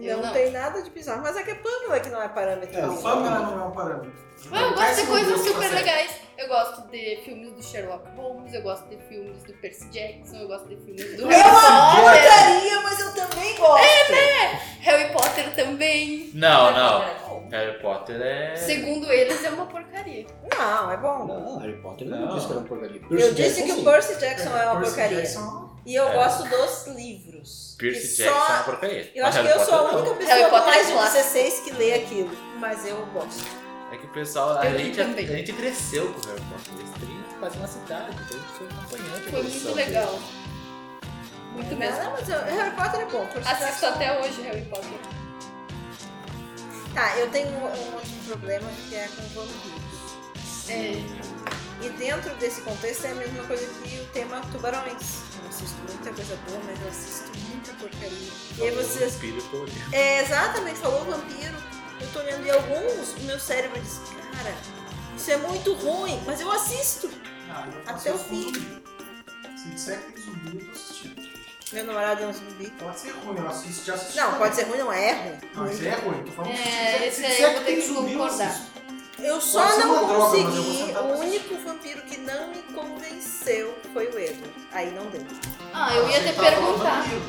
[0.00, 0.32] Eu não, não.
[0.32, 1.20] tem nada de bizarro.
[1.22, 2.78] Mas é que a Pamela que não é parâmetro.
[2.78, 4.12] É, Não, Não, Pamela não é um parâmetro.
[4.50, 6.20] Ah, eu gosto de coisas super legais.
[6.38, 10.48] Eu gosto de filmes do Sherlock Holmes, eu gosto de filmes do Percy Jackson, eu
[10.48, 12.22] gosto de filmes do É uma Potter.
[12.22, 13.86] porcaria, mas eu também gosto.
[14.80, 16.30] Harry Potter também.
[16.32, 17.04] Não, não.
[17.50, 18.56] Harry Potter é.
[18.56, 20.26] Segundo eles, é uma porcaria.
[20.56, 21.26] Não, é bom.
[21.26, 22.34] Não, Harry Potter não, Não.
[22.34, 23.00] disse que era uma porcaria.
[23.00, 25.16] Eu Percy disse Jackson, que o Percy Jackson é uma Percy porcaria.
[25.18, 26.12] Jackson, E eu É.
[26.12, 27.74] gosto dos livros.
[27.78, 29.10] Percy Jackson só- é uma porcaria.
[29.14, 30.84] Eu Mas acho que Harry eu sou a única pessoa Harry com Potter mais é
[30.86, 31.16] de clássico.
[31.16, 32.30] 16 que lê aquilo.
[32.58, 33.44] Mas eu gosto.
[33.92, 35.26] É que o pessoal, a Eu gente, a, também.
[35.26, 36.74] gente cresceu com o Harry Potter.
[36.78, 39.16] Eles têm quase uma cidade, então a gente foi acompanhando.
[39.16, 39.74] a Foi muito dele.
[39.74, 40.18] legal.
[41.54, 42.02] Muito mesmo.
[42.04, 43.26] Não, mas eu- Harry Potter é bom.
[43.44, 44.88] Assisto até hoje Harry Potter.
[46.94, 49.80] Tá, eu tenho um, um outro problema que é com vampiros.
[50.68, 50.92] É,
[51.82, 55.20] E dentro desse contexto é a mesma coisa que o tema tubarões.
[55.42, 58.28] Eu assisto muita coisa boa, mas eu assisto muita porcaria.
[58.58, 59.14] E aí vocês.
[59.14, 59.94] Vampiro, eu tô olhando.
[59.94, 61.56] É, exatamente, falou vampiro.
[62.00, 64.00] Eu tô olhando e alguns, o meu cérebro diz,
[64.36, 64.54] cara,
[65.16, 67.10] isso é muito ruim, mas eu assisto.
[67.50, 68.52] Ah, eu Até o fim.
[69.56, 71.09] Se disser que tem zumbi, eu tô assistindo.
[71.72, 72.66] Meu namorado é um zumbi.
[72.78, 74.16] Pode ser ruim, eu assisto, já assisti.
[74.18, 75.38] Não, pode ser ruim, não é ruim.
[75.54, 76.22] Não, aí é ruim.
[76.24, 78.46] Tô falando É, se esse se aí eu vou ter tem que zumbi, eu concordar.
[78.48, 78.70] assisto.
[79.20, 80.78] Eu só Pode ser não uma droga, mas eu vou consegui.
[80.86, 84.50] sentar pra o único vampiro que não me convenceu foi o Edward.
[84.72, 85.22] Aí não deu.
[85.74, 87.02] Ah, eu ia te tá perguntar.
[87.02, 87.22] vampiro.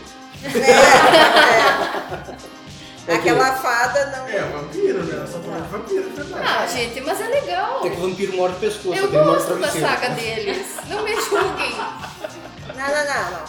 [3.07, 3.15] É, é.
[3.15, 4.27] Aquela fada não.
[4.27, 5.27] É, vampiro, né?
[5.27, 6.43] Só falando de vampiro, é verdade.
[6.47, 7.79] Ah, gente, mas é legal.
[7.79, 9.87] Até que o vampiro morde o pescoço, Eu aquele morde o gosto da travesseiro.
[9.87, 10.67] saga deles.
[10.87, 11.75] Não me julguem.
[12.81, 13.43] Não, não, não, não.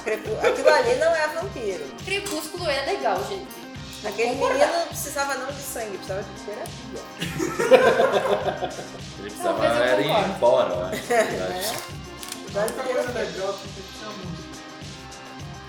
[0.50, 1.84] Aquilo ali não é vampiro.
[2.04, 3.62] Crepúsculo é legal, gente.
[4.04, 7.02] Aquele menino não precisava não de sangue, precisava de terapia.
[9.20, 11.02] Ele precisava eu era ir embora, eu acho.
[11.12, 11.62] Né?
[12.52, 12.92] Música.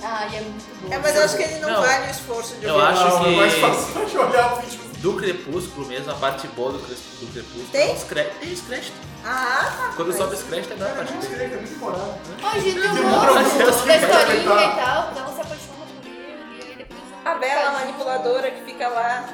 [0.06, 0.93] Ah, e é muito bom.
[0.93, 1.82] É, mas eu acho que ele não, Não.
[1.82, 2.88] vale o esforço de Eu ouvir.
[2.88, 4.80] acho Não, que- é mais fácil de olhar o vídeo.
[5.04, 7.89] Do Crepúsculo mesmo, a parte boa do, do Crepúsculo Tem?
[7.89, 8.39] é os créditos.
[8.39, 8.94] Tem os créditos.
[9.26, 9.94] Ah, tá.
[9.98, 12.18] Quando Mas- sobe os créditos é da É parte escrever, é muito moral.
[12.42, 15.12] Ai, gente, eu Demora gosto muito da pra historinha e tal.
[15.18, 17.02] Ela se apaixona por ele e depois...
[17.26, 19.30] A Bela manipuladora que fica lá.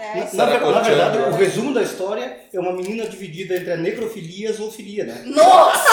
[0.00, 0.28] É.
[0.32, 4.52] Na, na verdade, o resumo da história é uma menina dividida entre a necrofilia e
[4.52, 5.22] a zoofilia, né?
[5.26, 5.90] Nossa!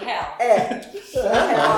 [0.00, 0.36] Real.
[0.38, 0.80] É.
[1.14, 1.71] Não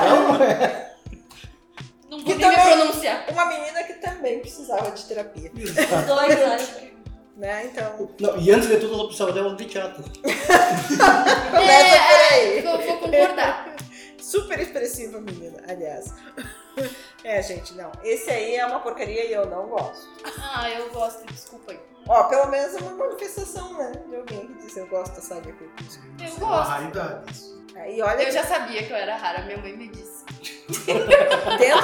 [2.25, 3.25] Que também- pronunciar.
[3.31, 5.51] Uma menina que também precisava de terapia.
[5.55, 6.95] Os dois, acho que.
[7.37, 7.65] Né?
[7.67, 8.09] Então.
[8.21, 10.05] Não, e antes de tudo, ela precisava de aula de teatro.
[10.23, 12.59] Começa por aí.
[12.59, 13.75] É, eu vou concordar.
[14.19, 16.13] Super expressiva menina, aliás.
[17.23, 17.91] É, gente, não.
[18.03, 20.09] Esse aí é uma porcaria e eu não gosto.
[20.43, 21.81] Ah, eu gosto, desculpa aí.
[22.07, 23.93] Ó, pelo menos é uma manifestação, né?
[24.11, 26.07] De alguém que diz eu gosto da saga Crepúsculo.
[26.21, 26.69] Eu É uma gosto.
[26.69, 27.65] raridade isso.
[27.77, 30.25] É, E olha Eu que já sabia que eu era rara, minha mãe me disse.
[30.69, 31.83] Dentro do tema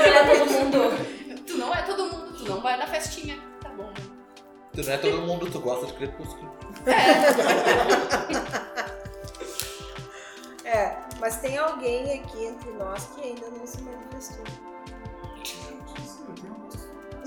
[0.00, 1.42] Olha da todo mundo.
[1.46, 3.38] Tu não é todo mundo, tu não vai na festinha.
[3.62, 3.84] Tá bom.
[3.84, 3.94] né?
[4.74, 6.50] Tu não é todo mundo, tu gosta de Crepúsculo.
[10.64, 14.44] É, mas tem alguém aqui entre nós que ainda não se manifestou.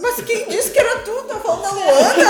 [0.01, 1.11] Mas quem disse que era tu?
[1.23, 2.25] Tá falando da Luana?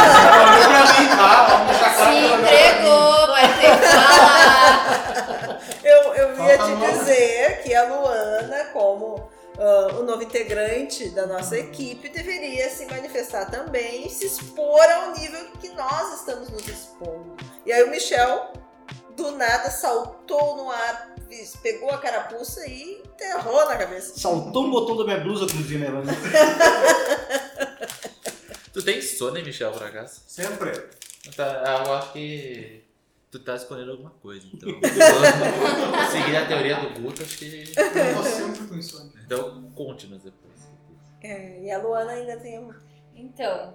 [1.15, 1.93] tá?
[1.95, 5.04] Se entregou, vai ter que falar.
[6.37, 12.09] Eu, ia te dizer que a Luana, como ah, o novo integrante da nossa equipe,
[12.09, 17.35] deveria se manifestar também e se expor ao nível que nós estamos nos expondo.
[17.65, 18.51] E aí o Michel,
[19.15, 21.15] do nada, saltou no ar,
[21.61, 24.19] pegou a carapuça e enterrou na cabeça.
[24.19, 26.05] Saltou um botão da minha blusa, como dizia minha mãe.
[28.73, 30.19] Tu tem insônia, Michel, por acaso?
[30.27, 30.69] Sempre.
[31.33, 32.84] Tá, eu acho que
[33.39, 34.69] tu tá escondendo alguma coisa, então.
[36.11, 37.63] Seguir a teoria do Guto, acho que.
[37.75, 39.11] Eu sempre com insônia.
[39.25, 40.69] Então, conte-nos depois.
[41.21, 42.73] É, e a Luana ainda tem um.
[43.15, 43.73] Então,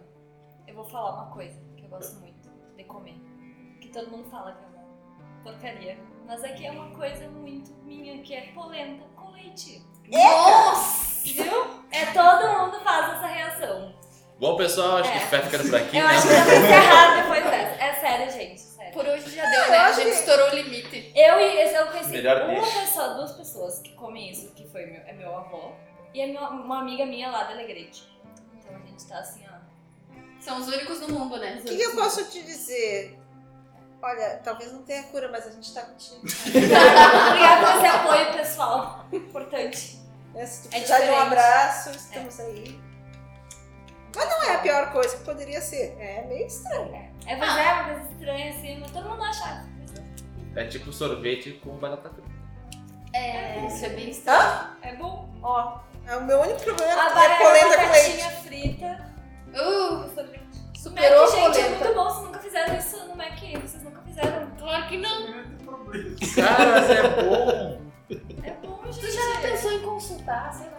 [0.67, 3.17] eu vou falar uma coisa que eu gosto muito de comer.
[3.81, 5.99] Que todo mundo fala que é uma porcaria.
[6.27, 9.83] Mas que é uma coisa muito minha, que é polenta com leite.
[10.09, 11.23] Nossa!
[11.25, 11.67] Viu?
[11.91, 13.95] É todo mundo faz essa reação.
[14.39, 15.19] Bom, pessoal, acho É.
[15.19, 16.15] que vai ficando por aqui, Eu né?
[16.15, 17.27] acho que encerrar
[22.23, 22.81] Melhor uma deixa.
[22.81, 25.73] pessoa, duas pessoas que comem isso, que foi meu, é meu avô.
[26.15, 28.09] E é meu- uma amiga minha lá da Alegrete.
[28.55, 29.61] Então a gente tá assim, ó.
[30.41, 31.59] São os únicos no mundo, né?
[31.61, 33.19] O que, que eu posso te dizer?
[34.03, 36.17] Olha, talvez não tenha cura, mas a gente tá contigo.
[36.49, 39.05] Obrigada por esse apoio pessoal.
[39.13, 40.01] Importante.
[40.35, 40.47] Né?
[40.47, 42.81] Se tu É precisar de um abraço, estamos aí.
[44.17, 45.97] Mas não é a pior coisa que poderia ser.
[46.01, 47.11] É meio estranho.
[47.27, 49.69] É, mas é uma coisa estranha assim, mas todo mundo acha.
[50.61, 52.29] É tipo sorvete com batata frita.
[53.15, 54.39] É, isso é bem estranho.
[54.39, 54.77] Hã?
[54.83, 55.27] É bom.
[55.43, 58.17] Ó, é o meu único problema A é barra polenta com leite.
[58.19, 59.11] batatinha frita.
[59.49, 60.49] Uh, sorvete.
[60.77, 62.05] superou Mac, a gente, é muito bom.
[62.05, 63.41] Vocês nunca fizeram isso no Mac.
[63.41, 64.51] Vocês nunca fizeram.
[64.59, 65.29] Claro que não.
[65.29, 66.17] Não tem problema.
[66.37, 67.81] Cara, mas é bom!
[68.43, 69.01] É bom, gente.
[69.01, 70.79] Tu já pensou em consultar, sei lá.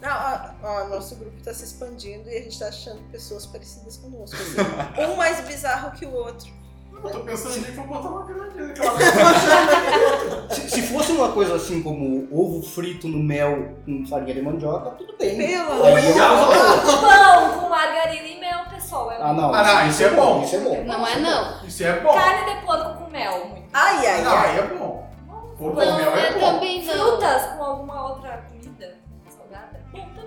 [0.00, 3.98] Não, ó, ó, nosso grupo tá se expandindo e a gente tá achando pessoas parecidas
[3.98, 4.34] conosco.
[4.34, 4.60] assim.
[5.12, 6.63] um mais bizarro que o outro.
[7.02, 10.48] Eu tô pensando em vou botar uma grande naquela coisa.
[10.54, 14.90] Se, se fosse uma coisa assim como ovo frito no mel com farinha de mandioca,
[14.90, 15.36] tudo bem.
[15.36, 17.00] Pelo Aí é uma coisa boa.
[17.00, 19.10] Pão com margarina e mel, pessoal.
[19.12, 19.54] É Ah, não.
[19.54, 20.42] Ah, não, isso é bom.
[20.42, 20.84] Isso é bom.
[20.84, 21.64] Não é não.
[21.66, 22.12] Isso é bom.
[22.14, 23.46] Carne de porco com mel.
[23.48, 23.64] Muito.
[23.72, 24.50] Ai, ai, Não, ai.
[24.50, 25.10] aí é bom.
[25.58, 26.40] Porco Não mel é é bom.
[26.40, 26.94] também não.
[26.94, 28.96] Frutas com alguma outra comida
[29.28, 29.80] salgada.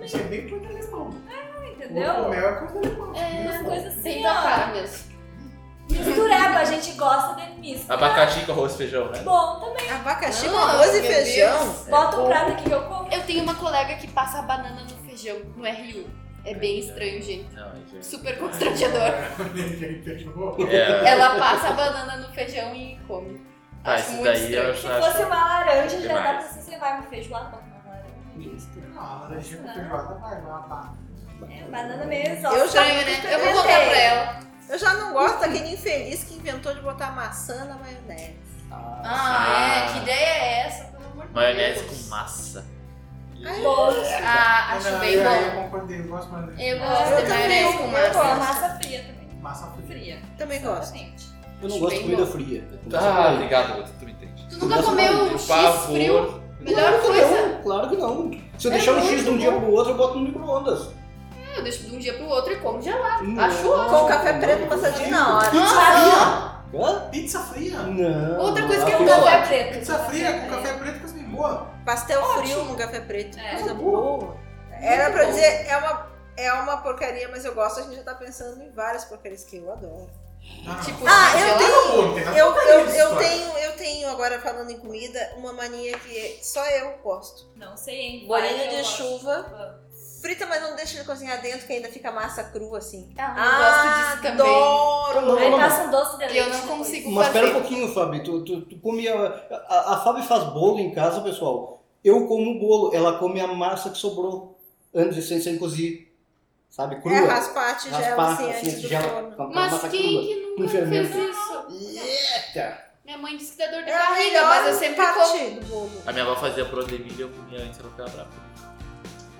[0.06, 1.10] Isso é bem coisa alemão.
[1.72, 2.14] Entendeu?
[2.14, 3.16] O mel é coisa alemão.
[3.16, 4.44] É, Umas coisas assim, da ó.
[4.44, 5.07] cara mesmo.
[5.90, 7.98] Mistureba, a gente gosta de misturar.
[7.98, 9.20] Abacaxi com arroz e feijão, né?
[9.20, 9.90] Bom também.
[9.92, 11.58] Abacaxi com Ah, arroz e feijão.
[11.60, 11.88] Deus.
[11.88, 12.28] Bota um bom.
[12.30, 13.10] prato aqui que eu como.
[13.12, 16.06] Eu tenho uma colega que passa a banana no feijão, no RU.
[16.46, 17.54] É bem estranho, gente.
[17.54, 18.06] Não, gente.
[18.06, 19.02] Super constrangedor.
[20.70, 23.42] É, Ela passa a banana no feijão e come.
[23.84, 24.96] tá, Acho isso muito daí eu estranho.
[24.98, 25.06] acho.
[25.06, 28.88] Se fosse uma laranja, já dá pra você levar um feijoada, bota uma laranja mistura.
[28.88, 30.94] Não, a laranjinha com feijoada vai lá, tá.
[31.50, 32.48] É, banana mesmo.
[32.48, 33.34] Eu já- Estranho, né?
[33.34, 34.40] Eu vou voltar pra ela.
[34.70, 38.36] Eu já não gosto daquele infeliz que inventou de botar maçã na maionese.
[38.72, 39.94] Ah, é?
[39.94, 40.84] Que ideia é essa?
[40.86, 42.02] Pelo amor de Maionese Deus.
[42.04, 42.66] com massa.
[43.64, 43.90] Bom,
[44.26, 45.62] Ah, acho Não, bem eu- Eu bom.
[45.64, 48.14] concordei, eu gosto mais de Eu Eu gosto de também, maionese com eu massa.
[48.14, 49.40] Bom, massa fria também.
[49.42, 49.88] massa fria.
[49.88, 50.20] Fria.
[50.38, 50.82] Também gosto.
[50.96, 51.28] Exatamente.
[51.62, 52.32] Eu não Acho gosto de comida bom.
[52.32, 52.64] fria.
[52.94, 54.48] Ah, obrigado, Guto, tu me entende.
[54.50, 55.92] Tu nunca comeu X Pavor.
[55.94, 56.44] frio?
[56.60, 57.48] Melhor Claro que coisa.
[57.48, 58.32] não, claro que não.
[58.60, 59.60] Se eu É deixar o X de um dia bom.
[59.62, 60.90] pro outro, eu boto no micro-ondas.
[61.58, 63.24] Eu deixo de um dia pro outro e como gelado.
[63.24, 63.44] Não.
[63.44, 64.00] Acho ótimo.
[64.00, 65.52] Com café preto passadinho na hora.
[65.54, 67.10] Ah, Hã?
[67.10, 67.78] Pizza fria.
[67.80, 68.40] Não.
[68.40, 69.24] Outra coisa que Ah, eu pô, gosto.
[69.26, 69.80] Café preto.
[69.80, 71.68] Pizza fria com café preto, coisa bem boa.
[71.86, 73.40] Pastel frio no café preto.
[73.40, 73.56] É.
[73.56, 74.38] Coisa boa.
[74.80, 78.14] Era pra dizer, é uma, é uma porcaria, mas eu gosto, a gente já tá
[78.16, 80.08] pensando em várias porcarias que eu adoro.
[80.64, 80.80] Não.
[80.82, 85.52] Tipo, Ah, eu tenho- Eu, eu, eu, tenho, eu tenho, agora falando em comida, uma
[85.54, 87.50] mania que só eu gosto.
[87.56, 88.28] Não sei, hein?
[88.28, 88.98] Bolinho de gosto.
[88.98, 89.80] chuva.
[90.28, 93.14] Frita, mas não deixa ele cozinhar dentro, que ainda fica massa crua assim.
[93.18, 94.54] Ah, eu gosto disso também.
[94.54, 95.22] Adoro!
[95.22, 96.38] Não, Aí não, passa um doce de leite.
[96.38, 97.40] Eu não consigo Mas fazer.
[97.40, 98.24] espera um pouquinho, Fábio.
[98.26, 101.82] Tu, tu, tu come a, a, a Fábio faz bolo em casa, pessoal.
[102.04, 104.60] Eu como o bolo, ela come a massa que sobrou
[104.94, 106.14] antes, sem, sem cozer.
[106.70, 107.00] Sabe?
[107.00, 107.16] Crua.
[107.16, 109.32] É, raspar a tigela Raspar, assim assim, antes do tigela forno.
[109.32, 111.68] com a Mas quem que nunca fez isso?
[112.50, 112.84] Eita!
[113.06, 115.50] Minha mãe disse que dá dor de É a barriga, mas eu sempre como.
[115.62, 115.92] do bolo.
[116.06, 118.30] A minha avó fazia broa de milho e eu comia antes ela ficava brava.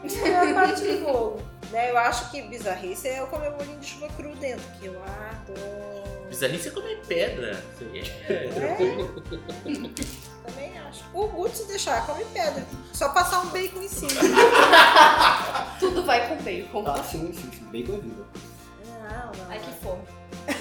[0.04, 1.42] Isso é a parte do bolo.
[1.72, 5.02] Né, eu acho que bizarrice é eu comer bolinho de chuva cru dentro, que eu
[5.04, 6.28] adoro.
[6.30, 7.62] Bizarrice é comer pedra.
[7.94, 8.04] É.
[10.46, 11.04] Também acho.
[11.14, 12.64] O Guto, se deixar, come pedra.
[12.94, 14.22] Só passar um bacon em cima.
[15.80, 16.86] Tudo vai com bacon.
[16.88, 17.66] Ah, sim, sim, sim.
[17.70, 18.26] Bem cozido.
[18.86, 19.50] Não, não.
[19.50, 20.04] Ai, que fome.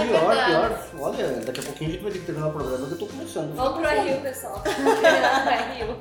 [0.00, 0.88] É pior, verdade.
[0.90, 1.00] pior.
[1.00, 3.06] Olha, daqui a pouquinho a gente vai ter que terminar o programa que eu tô
[3.06, 3.54] começando.
[3.54, 4.62] Vamos pro Rio, pessoal.
[4.64, 6.00] Vamos pro Rio.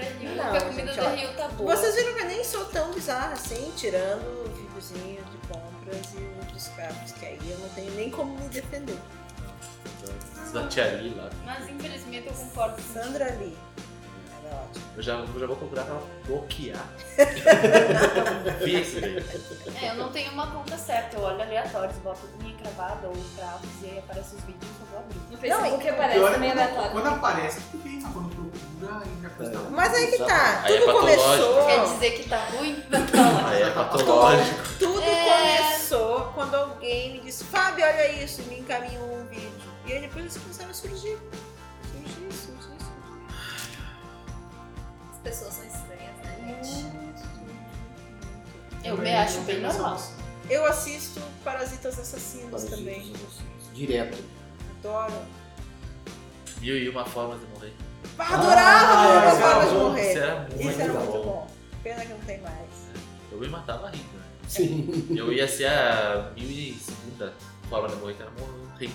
[0.00, 1.10] Pra Rio, Não, porque a comida gente, do ó.
[1.14, 1.76] Rio tá boa.
[1.76, 6.38] Vocês viram que eu nem sou tão bizarra assim, tirando o videozinho de compras e
[6.40, 8.98] outros carros, que aí eu não tenho nem como me defender.
[10.52, 11.30] Da tia Ali lá.
[11.44, 13.56] Mas infelizmente eu concordo com Sandra Lee.
[14.50, 14.80] É.
[14.96, 15.96] Eu já, eu já vou procurar pra
[16.26, 16.84] bloquear.
[19.80, 23.68] É, eu não tenho uma conta certa, eu olho aleatórios, boto unha cravada ou cravos
[23.82, 25.18] e aí aparece os vídeos eu vou abrir.
[25.30, 26.90] No Facebook Pior aparece é também quando, aleatório.
[26.92, 29.56] quando aparece, tudo bem, mas quando procura, ainda custa.
[29.56, 29.70] É.
[29.70, 31.22] Mas aí que tá, Aí é tudo patológico.
[31.24, 31.66] começou.
[31.66, 32.84] Quer dizer que tá ruim?
[32.90, 33.46] Não.
[33.48, 34.68] Aí é patológico.
[34.78, 35.56] Tudo É.
[35.58, 39.50] começou quando alguém me disse, Fábio, olha isso, e me encaminhou um vídeo.
[39.86, 40.74] E aí depois eles começaram a.
[40.74, 41.18] Surgir,
[45.22, 46.86] pessoas são estranhas, né, gente?
[48.84, 50.00] Eu me acho bem normal.
[50.48, 53.12] Eu assisto Parasitas Assassinos também.
[53.74, 54.18] Direto.
[54.80, 55.14] Adoro.
[56.60, 57.72] Mil e uma formas de morrer.
[58.18, 59.76] Adorava Ah, Uma Forma de bom.
[59.76, 60.16] Isso Morrer.
[60.18, 61.22] era muito, Isso era muito bom.
[61.22, 61.50] bom.
[61.82, 62.68] Pena que não tem mais.
[63.30, 64.24] Eu me matava rindo, né?
[64.48, 65.06] Sim.
[65.16, 67.32] Eu ia ser a mil e segunda
[67.68, 68.90] forma de morrer, que era morrer.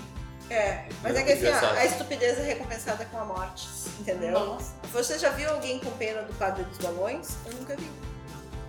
[0.50, 3.68] É, mas é que assim, a estupidez é recompensada com a morte,
[4.00, 4.32] entendeu?
[4.32, 4.74] Nossa.
[4.94, 7.36] Você já viu alguém com pena do padre dos balões?
[7.48, 7.90] Eu nunca vi.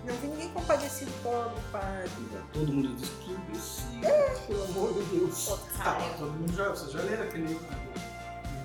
[0.05, 2.09] Não vi ninguém compadecido pobre padre.
[2.53, 5.49] Todo mundo diz que imbecil, pelo amor de Deus.
[5.49, 6.13] Ah, Otário.
[6.17, 7.63] todo mundo já, vocês já leram aquele livro,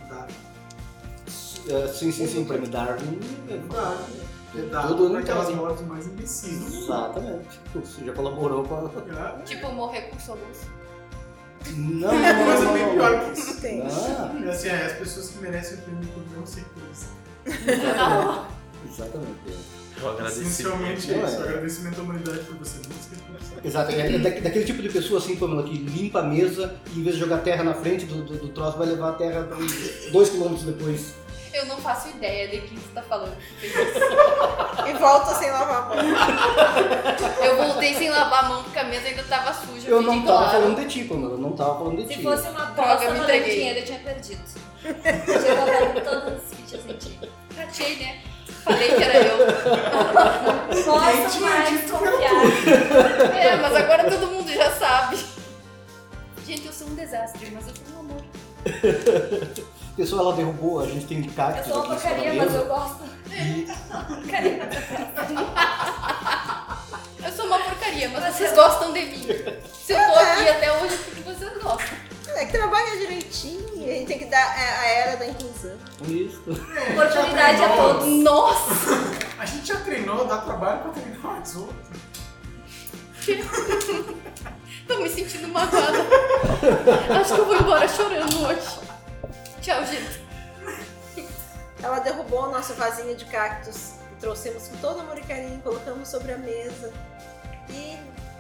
[0.09, 0.27] né?
[1.69, 3.19] É, sim, sim, sim, prêmio Darwin.
[3.69, 3.99] da-
[4.59, 5.57] é da- Todo ano daquelas tem.
[5.57, 6.85] mortes mais imbecis mundo.
[6.85, 7.61] Exatamente.
[7.75, 8.91] Você já colaborou com a.
[9.15, 10.67] Já- Tipo, morrer com soluço.
[11.71, 13.31] Não, Tem uma não, coisa não, bem não, pior não.
[13.33, 13.61] que isso.
[13.61, 13.83] Tem.
[13.83, 17.07] Ah, É assim, é as pessoas que merecem o prêmio por não ser coisa.
[18.89, 19.39] exatamente.
[19.47, 20.27] Eu.
[20.27, 21.37] Essencialmente é Não, isso.
[21.37, 21.49] é.
[21.49, 23.53] Agradecimento à humanidade por você não ser coisa.
[23.65, 27.03] Exato, é da- daquele tipo de pessoa assim, Pamela, que limpa a mesa e em
[27.05, 29.49] vez de jogar terra na frente do, do, do troço, vai levar a terra
[30.11, 31.15] dois quilômetros depois.
[31.53, 33.37] Eu não faço ideia de quem você tá falando.
[34.89, 35.97] E volta sem lavar a mão.
[37.45, 39.89] Eu voltei sem lavar a mão porque a mesa ainda tava suja.
[39.89, 40.51] Eu não tava claro.
[40.51, 42.15] falando de ti, Pamela, eu não tava falando de ti.
[42.15, 43.55] Se fosse uma Droga, valendo entreguei.
[43.55, 44.43] dinheiro, eu tinha perdido.
[44.85, 44.95] Eu
[45.41, 47.21] tinha colocado todos os fichas em ti.
[47.57, 48.21] Ratei, né?
[48.65, 49.39] Falei que era eu.
[50.85, 53.37] Posso tinha mais dito que era confiar.
[53.37, 55.19] É, mas agora todo mundo já sabe.
[56.47, 58.23] Gente, eu sou um desastre, mas eu sou um amor.
[59.97, 63.03] Pessoal, ela derrubou, a gente tem Eu cactos sou uma aqui porcaria, mas eu gosto.
[63.31, 63.67] E
[64.23, 64.69] Porcaria.
[67.23, 69.27] Eu sou uma porcaria, mas vocês gostam de mim.
[69.85, 71.99] Se eu tô aqui até hoje é porque vocês gostam.
[72.35, 75.77] É que trabalha direitinho, a gente tem que dar a, a era da inclusão.
[76.09, 76.43] isso.
[76.49, 78.07] Oportunidade a todos.
[78.07, 78.91] Nossa!
[79.39, 81.77] A gente já treinou, dá trabalho pra treinar mais outro.
[84.89, 85.99] Tô me sentindo magoada.
[87.21, 88.92] Acho que eu vou embora chorando hoje.
[89.63, 90.21] Tchau, gente.
[91.83, 96.09] Ela derrubou o nosso vasinho de cactos e trouxemos com todo amor e carinho, colocamos
[96.09, 96.93] sobre a mesa.
[97.69, 97.93] E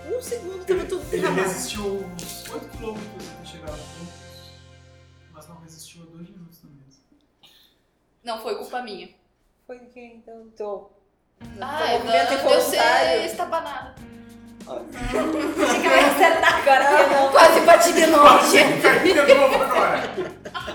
[0.09, 1.43] em um segundo tava tudo Ele derramado.
[1.49, 4.13] resistiu uns 8 km até chegar ponto,
[5.33, 6.99] mas não resistiu a 2 minutos na mesa.
[8.25, 9.09] Não foi culpa minha.
[9.67, 10.51] Foi de quem então?
[10.57, 10.91] Tô.
[11.61, 12.71] Ah, é movimento eu involuntário.
[12.71, 13.95] ser estabanada.
[14.69, 17.31] Achei que vai acertar agora.
[17.31, 18.25] Quase bati de novo,
[19.63, 20.13] agora!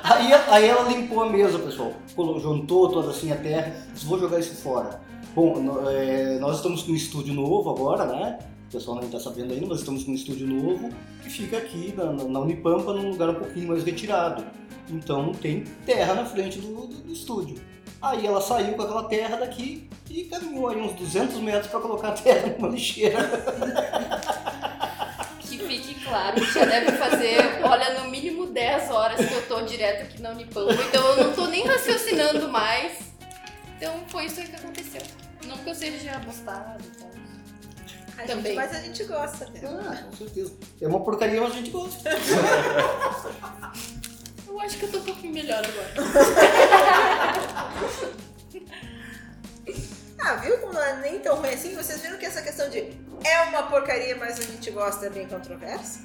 [0.03, 1.93] Aí, aí ela limpou a mesa, pessoal.
[2.39, 3.73] Juntou toda assim a terra.
[3.93, 4.99] Disse, vou jogar isso fora.
[5.35, 8.39] Bom, é, nós estamos com um estúdio novo agora, né?
[8.67, 10.89] O pessoal não está sabendo ainda, mas estamos com um estúdio novo
[11.23, 14.43] que fica aqui na, na- na Unipampa, num lugar um pouquinho mais retirado.
[14.89, 17.55] Então tem terra na frente do, do- do estúdio.
[18.01, 22.09] Aí ela saiu com aquela terra daqui e caminhou aí uns 200 metros para colocar
[22.09, 23.17] a terra numa lixeira.
[25.39, 29.61] Que fique claro que já deve fazer, olha, no mínimo 10 horas que eu tô
[29.61, 30.73] direto aqui na Unipampa.
[30.73, 32.99] Então eu não tô nem raciocinando mais.
[33.77, 35.01] Então foi isso aí que aconteceu.
[35.47, 37.07] Não que eu seja abustada e tal.
[38.17, 38.55] A gente, Também.
[38.55, 39.91] mas a gente gosta dela.
[39.91, 40.53] Ah, com certeza.
[40.81, 42.09] É uma porcaria, mas a gente gosta.
[44.57, 45.93] Eu acho que eu tô um pouquinho melhor agora.
[50.19, 51.73] Ah, viu como não é nem tão ruim assim?
[51.73, 52.79] Vocês viram que essa questão de
[53.23, 55.99] é uma porcaria, mas a gente gosta é bem controversa?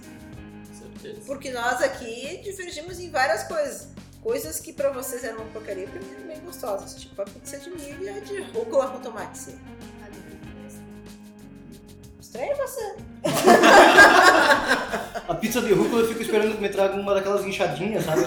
[0.68, 1.20] Com certeza.
[1.26, 3.88] Porque nós aqui divergimos em várias coisas.
[4.22, 6.94] Coisas que pra vocês eram uma porcaria, pra mim eram bem gostosas.
[6.94, 9.58] Tipo a pizza de milho e a de rúcula com tomate seco.
[12.20, 12.96] Estranho você.
[15.28, 18.22] A pizza de rúcula eu fico esperando que me traga uma daquelas inchadinhas, sabe?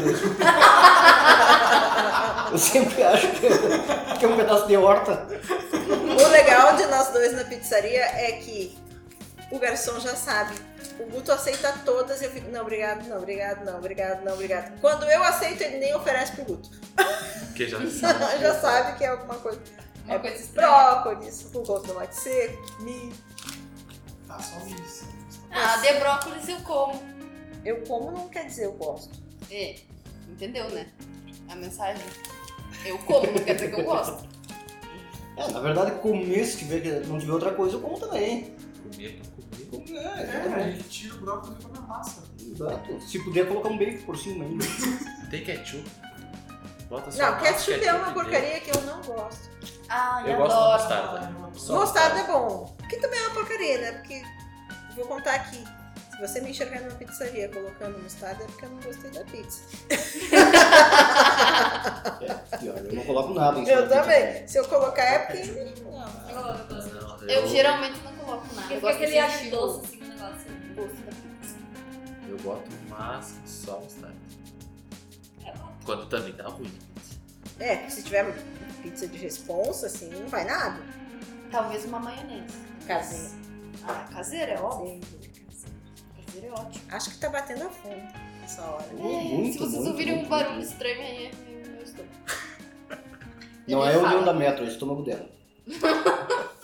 [2.52, 3.48] Eu sempre acho que
[4.18, 5.28] que é um pedaço de horta.
[5.72, 8.78] O legal de nós dois na pizzaria é que
[9.52, 10.56] o garçom já sabe.
[11.00, 14.80] O Guto aceita todas e eu fico, não, obrigado, não, obrigado, não, obrigado, não, obrigado.
[14.80, 16.70] Quando eu aceito, ele nem oferece pro Guto.
[17.48, 17.80] Porque já
[18.40, 19.60] já sabe que é alguma coisa.
[20.06, 20.68] Uma coisa estranha.
[20.68, 23.14] Brócolis, rúcula com tomate seco, milho.
[24.28, 25.15] Tá, só isso.
[25.52, 27.02] Ah, de brócolis eu como.
[27.64, 29.18] Eu como não quer dizer eu gosto.
[29.50, 29.76] É,
[30.30, 30.88] entendeu, né?
[31.50, 32.04] A mensagem.
[32.86, 34.28] Eu como, não quer dizer que eu gosto.
[35.38, 38.56] É, na verdade, comer, se tiver, que não tiver outra coisa, eu como também.
[38.92, 39.86] comia pra comer.
[39.88, 40.78] Comer, É, a exatamente.
[40.78, 42.24] gente tira o brócolis e come a massa.
[42.42, 43.02] Exato.
[43.02, 44.66] Se puder colocar um bacon por cima ainda.
[45.30, 45.84] Tem ketchup.
[46.90, 49.50] Bota só Não, mais ketchup é uma porcaria que eu não gosto.
[49.90, 51.34] Ai, Eu gosto da adoro.
[51.34, 51.50] mostarda.
[51.56, 52.76] Só Mostarda é bom.
[52.88, 53.92] Que também é uma porcaria, né?
[53.94, 54.24] Porque,
[54.96, 55.64] vou contar aqui.
[56.12, 59.62] Se você me enxergar numa pizzaria colocando mostarda, é porque eu não gostei da pizza.
[62.22, 64.48] É, pior, eu não coloco nada em Eu também.
[64.48, 65.44] Se eu colocar é porque.
[65.44, 66.30] Não.
[66.30, 66.94] Eu gosto.
[66.94, 68.68] Não, Eu geralmente não coloco nada.
[68.68, 70.52] Porque Eu fica gosto aquele sentir doce o assim no negócio.
[70.76, 71.56] gosto da pizza.
[72.30, 74.16] Eu boto massa só mostarda.
[75.46, 75.72] É bom.
[75.86, 76.72] Quando também dá ruim.
[77.60, 78.34] É, se tiver
[78.82, 80.82] pizza de responsa, assim, não vai nada.
[81.52, 82.56] Talvez uma maionese.
[82.88, 83.45] Casinha.
[83.88, 85.00] Ah, caseira é óbvio.
[85.52, 85.68] Sim.
[86.26, 86.86] Caseira é ótimo.
[86.92, 88.04] Acho que tá batendo a fome
[88.42, 88.86] nessa hora.
[88.92, 90.68] É, Muito, se vocês muito, ouvirem muito, um barulho muito.
[90.68, 92.14] estranho aí, é meu meu estômago.
[93.68, 95.30] Não é o leão da metro, é o estômago dela.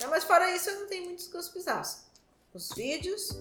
[0.00, 1.98] Não, mas fora isso, eu não tenho muitos gostos bizarros.
[2.54, 3.36] Os vídeos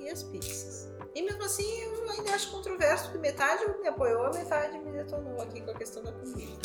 [0.00, 0.88] e as pizzas.
[1.14, 5.60] E mesmo assim, eu ainda acho controverso, porque metade me apoiou, metade me detonou aqui
[5.60, 6.58] com a questão da comida.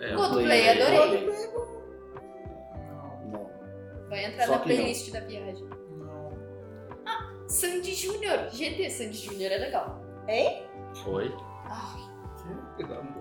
[0.00, 0.98] É, Coldplay, adorei.
[0.98, 1.77] Coldplay é bom.
[4.08, 4.76] Vai entrar Só na que não.
[4.76, 5.68] playlist da viagem.
[5.98, 6.38] não.
[7.48, 8.48] Sandy Júnior.
[8.50, 10.02] Gente, Sandy Júnior é legal.
[11.04, 11.34] Foi.
[11.70, 12.08] Ai,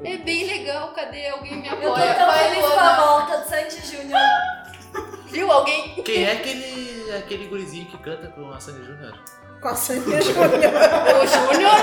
[0.03, 0.93] é bem legal.
[0.93, 1.27] Cadê?
[1.29, 2.13] Alguém me Eu tô apoia.
[2.15, 4.19] tão feliz com a volta do Sandy Júnior.
[5.31, 5.51] Viu?
[5.51, 5.95] Alguém...
[6.03, 9.23] Quem é aquele, aquele gurizinho que canta com a Sandy Júnior?
[9.61, 10.47] Com a Sandy Júnior.
[11.17, 11.77] O Júnior?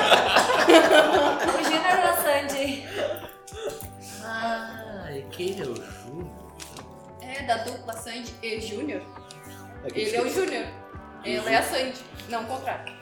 [1.48, 2.86] O Júnior da Sandy.
[4.24, 5.93] Ah, aquele é o Júnior.
[7.44, 9.02] Da dupla Sandy e Júnior.
[9.84, 10.66] É Ele é o Júnior.
[11.24, 12.00] Ela é a Sandy.
[12.28, 12.92] Não, o contrário.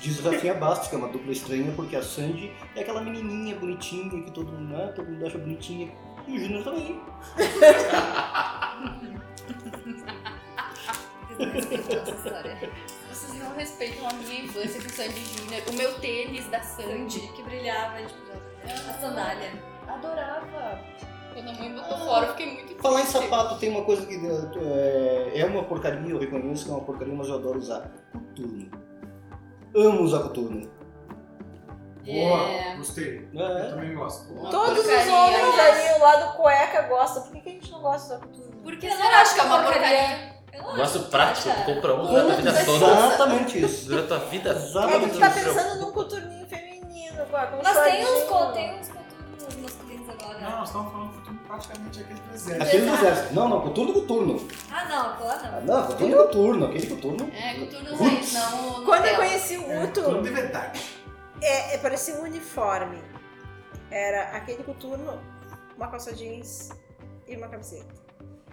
[0.00, 3.54] Diz o Rafinha Bastos, que é uma dupla estranha, porque a Sandy é aquela menininha
[3.56, 5.92] bonitinha que todo mundo, né, todo mundo acha bonitinha.
[6.26, 7.00] E o Júnior também.
[11.38, 12.70] Vocês não respeitam essa história.
[13.08, 15.62] Vocês não respeitam a minha infância com Sandy Júnior.
[15.68, 17.20] O meu tênis da Sandy.
[17.36, 18.32] Que brilhava, tipo,
[18.64, 19.52] a sandália.
[19.86, 20.80] Adorava.
[21.42, 23.20] Quando a mãe botou fora, eu fiquei muito Falar em triste.
[23.22, 27.14] sapato, tem uma coisa que é, é uma porcaria, eu reconheço que é uma porcaria,
[27.14, 27.90] mas eu adoro usar.
[28.12, 28.70] Coturno.
[29.74, 30.68] Amo usar coturno.
[32.04, 32.76] Boa, É.
[32.76, 33.28] gostei.
[33.34, 33.70] Eu É.
[33.70, 34.32] também gosto.
[34.32, 37.22] Uma Todos os porcaria, homens mas- ali, o lado cueca, gostam.
[37.24, 38.56] Por que, que a gente não gosta da cultura?
[38.62, 39.80] Por que Eu não acho que é uma porcaria.
[39.88, 40.38] porcaria?
[40.54, 42.86] Eu não Gosto acho prático, tu compra um durante a vida toda.
[42.86, 43.88] Exatamente isso.
[43.88, 47.78] Durante a tua vida É que Exatamente tu tá pensando num coturninho feminino, com Mas
[47.84, 48.08] tem uns,
[48.54, 50.38] tem uns coturnos masculinos agora.
[50.40, 51.17] Não, nós estamos falando
[51.48, 52.62] praticamente aquele do exército.
[52.62, 53.34] Aquele do exército.
[53.34, 54.48] Não, não, coturno coturno.
[54.70, 55.80] Ah, não, agora Ah, não.
[55.80, 56.66] não, coturno coturno.
[56.66, 57.32] Aquele coturno.
[57.34, 60.80] É, coturno raiz, não Quando eu conheci o É, de verdade.
[61.42, 63.02] é, é, parecia um uniforme.
[63.90, 65.18] Era aquele coturno,
[65.76, 66.68] uma calça jeans
[67.26, 67.92] e uma camiseta.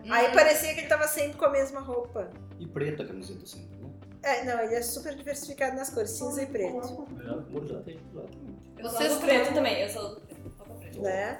[0.09, 0.33] Aí Hum.
[0.33, 2.29] parecia que ele tava sempre com a mesma roupa.
[2.59, 3.89] E preta a camiseta sempre, né?
[4.23, 7.99] É, não, ele é super diversificado nas cores, cinza e preto, Exatamente.
[8.77, 10.19] Eu Vocês sou preto também, eu sou
[10.99, 11.39] né?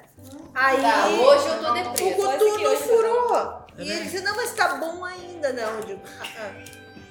[0.54, 3.66] Aí Tá, hoje eu tô de o coturno furou.
[3.78, 5.52] E ele disse, não, mas tá bom ainda.
[5.52, 6.52] Não, eu digo, ah, ah.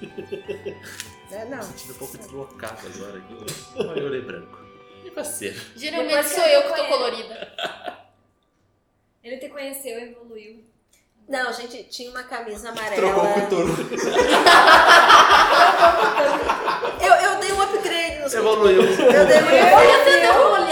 [1.30, 1.60] Né, não.
[1.62, 3.36] Sentindo um pouco deslocado agora aqui.
[3.76, 4.58] Olha eu olhei branco.
[5.04, 5.60] E parceiro.
[5.74, 7.52] Geralmente Depois sou eu eu que tô colorida.
[9.24, 10.64] Ele te conheceu, evoluiu.
[11.28, 12.94] Não, gente, tinha uma camisa amarela.
[12.94, 13.76] Trocou o coturno.
[17.00, 18.82] Eu, eu dei um upgrade nos Evoluiu.
[18.82, 19.66] Eu dei um Eu upgrade.
[19.72, 20.65] uma olhada pra ver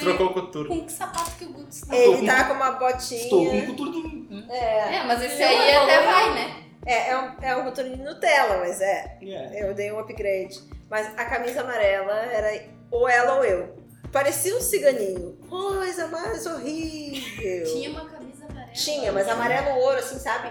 [0.00, 0.68] Trocou o coturno.
[0.68, 1.96] com que sapato que o Guto está.
[1.96, 3.66] Ele tá com uma Estou com um botinha.
[3.66, 4.46] coturninho.
[4.50, 6.64] É, É, mas esse aí até vai, né?
[6.86, 9.18] é, é um, é um coturninho Nutella, mas é.
[9.22, 9.62] É.
[9.68, 10.58] Eu dei um upgrade.
[10.88, 13.76] Mas a camisa amarela era ou ela ou eu.
[14.12, 15.38] Parecia um ciganinho.
[15.48, 17.64] Coisa mais horrível.
[17.64, 18.72] Tinha uma camisa amarela.
[18.72, 20.50] Tinha, mas amarelo ouro, assim, sabe?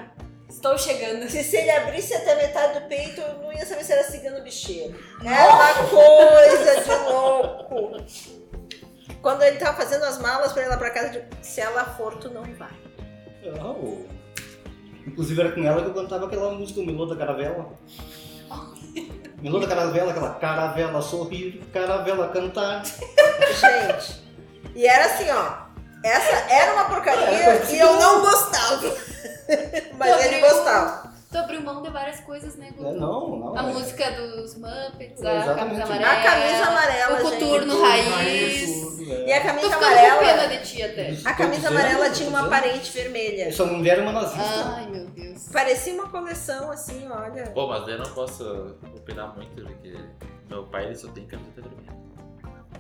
[0.50, 1.30] Estou chegando.
[1.30, 4.42] Se, se ele abrisse até metade do peito, eu não ia saber se era cigano
[4.44, 4.98] bicheiro.
[5.24, 6.29] Era uma coisa
[9.30, 11.86] Quando ele tava fazendo as malas pra ir lá pra casa, eu digo, se ela
[11.86, 12.72] for, tu não vai.
[13.62, 13.76] Ah.
[15.06, 17.70] Inclusive era com ela que eu cantava aquela música, o Melô da Caravela.
[19.40, 22.84] Melô da Caravela, aquela caravela sorrir, caravela cantar.
[22.84, 24.20] Gente.
[24.74, 25.70] E era assim, ó.
[26.04, 28.82] Essa era uma porcaria e eu não gostava.
[29.96, 31.10] Mas Tu ele abriu- gostava.
[31.32, 32.90] Tu abriu mão de várias coisas, né, Guto?
[32.90, 33.56] É, não, não.
[33.56, 33.74] A é.
[33.74, 36.24] música dos Muppets, a camisa A amarela.
[36.24, 37.40] camisa amarela, O gente.
[37.40, 38.99] coturno Tudo, raiz.
[39.12, 39.28] É.
[39.28, 40.48] E a Tô camisa ficando com pena amarela.
[40.48, 41.14] de ti até.
[41.26, 43.44] A camisa Tô amarela tinha tô uma parente vermelha.
[43.50, 44.74] Essa mulher é uma nazista.
[44.76, 45.48] Ai, meu Deus.
[45.52, 47.48] Parecia uma coleção, assim, olha.
[47.52, 49.96] Pô, mas daí eu não posso opinar muito, porque
[50.50, 52.00] meu pai ele só tem camiseta vermelha.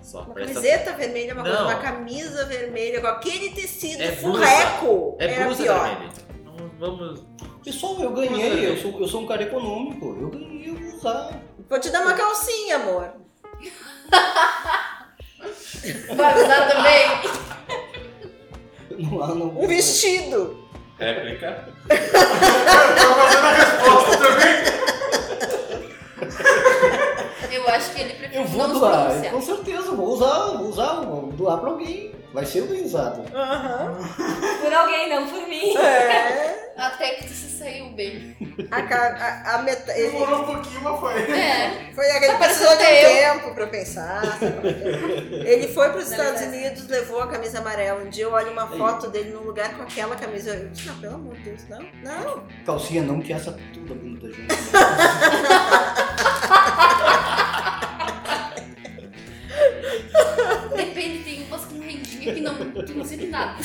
[0.01, 5.17] Só Uma presta- camiseta vermelha, uma coisa, uma camisa vermelha, com aquele tecido É furreco.
[5.19, 5.89] É era blusa pior.
[5.89, 6.11] vermelha.
[6.45, 7.25] Não vamos.
[7.63, 10.17] Pessoal, eu ganhei, eu sou, eu sou um cara econômico.
[10.21, 11.41] Eu ganhei, eu vou usar.
[11.69, 13.11] Vou te dar uma calcinha, amor.
[16.15, 17.07] Vai usar também?
[18.97, 20.67] Não, não, Um vestido.
[20.99, 21.69] Réplica.
[21.87, 24.59] Tô fazendo a resposta também.
[27.70, 29.34] Eu acho que ele prefere Eu vou não doar, pronunciar.
[29.34, 32.17] com certeza, vou usar, vou usar, vou doar pra alguém.
[32.32, 33.24] Vai ser bem usado.
[33.36, 33.95] Aham.
[34.61, 35.76] Por alguém, não por mim.
[35.76, 36.74] É.
[36.78, 38.38] Até que se saiu bem.
[38.70, 41.13] A, a, a meta- ele- Demorou um pouquinho, mas foi.
[41.24, 41.89] É.
[41.95, 44.22] foi aquele Tá precisou de um até tempo pra pensar.
[44.43, 44.45] é
[45.49, 45.53] é?
[45.53, 46.65] Ele foi para os Na Estados verdade.
[46.67, 47.99] Unidos, levou a camisa amarela.
[48.03, 50.51] Um dia eu olho uma foto dele num lugar com aquela camisa.
[50.51, 51.80] Eu disse, não, pelo amor de Deus, não.
[52.03, 52.43] Não.
[52.63, 54.47] Calcinha não, que essa tudo a bunda da gente.
[62.95, 63.57] não, sente nada.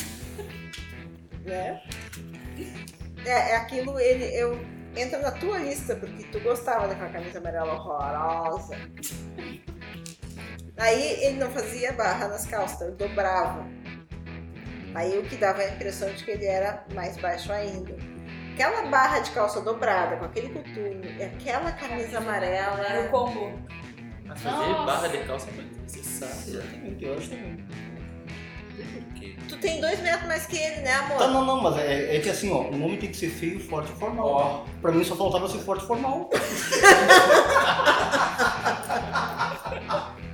[1.44, 1.80] né?
[3.24, 4.58] É, é aquilo, ele, eu
[4.96, 8.76] entra na tua lista, porque tu gostava daquela camisa amarela horrorosa.
[10.76, 13.66] Aí ele não fazia barra nas calças, ele dobrava.
[14.94, 17.96] Aí o que dava a impressão de que ele era mais baixo ainda.
[18.52, 22.80] Aquela barra de calça dobrada, com aquele coturno, e aquela camisa amarela.
[22.86, 23.52] Era o combo.
[24.24, 24.86] Mas fazer Nossa.
[24.86, 26.60] barra de calça é necessário.
[26.60, 27.66] Exatamente, eu acho também.
[28.78, 29.36] Não sei por quê.
[29.48, 31.18] Tu tem dois metros mais que ele, né, amor?
[31.18, 33.60] Tá, não, não, mas é, é que assim, ó, um homem tem que ser feio,
[33.60, 34.26] forte e formal.
[34.26, 34.64] Ó.
[34.80, 36.30] Pra mim só faltava ser forte e formal.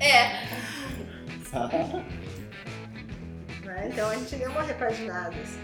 [0.01, 0.41] É.
[3.65, 3.89] Né?
[3.89, 5.37] Então a gente deu uma repaginada.
[5.37, 5.61] assim.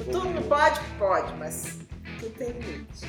[0.00, 0.80] O turno pode?
[0.98, 1.78] Pode, mas
[2.18, 3.06] tu tem limite.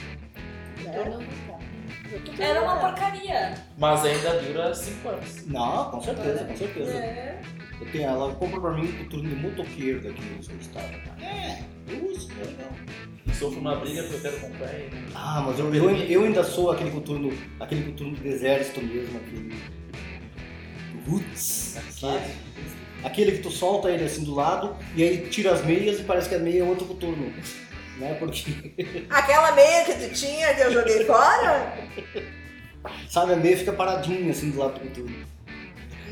[0.84, 1.06] Né?
[1.06, 3.54] não Era uma porcaria.
[3.78, 5.46] Mas ainda dura 5 anos.
[5.48, 6.92] Não, com certeza, com certeza.
[6.92, 7.42] É.
[7.82, 10.94] Eu tenho, ela comprou pra mim o turno de motoqueiro daqui no seu estado.
[11.20, 12.70] É, eu uso, é legal.
[13.34, 14.92] sofro uma briga porque eu quero comprar ele.
[15.16, 19.56] Ah, mas eu, eu, eu ainda sou aquele coturno, aquele coturno do exército mesmo, aquele.
[21.08, 22.32] Roots, sabe?
[23.04, 26.30] Aquele que tu solta ele assim do lado e aí tira as meias e parece
[26.30, 27.34] que a meia é outro coturno.
[27.98, 28.14] Né?
[28.20, 28.46] Porque,
[29.10, 31.76] Aquela meia que tu tinha que eu joguei fora?
[33.10, 35.26] sabe, a meia fica paradinha assim do lado do coturno.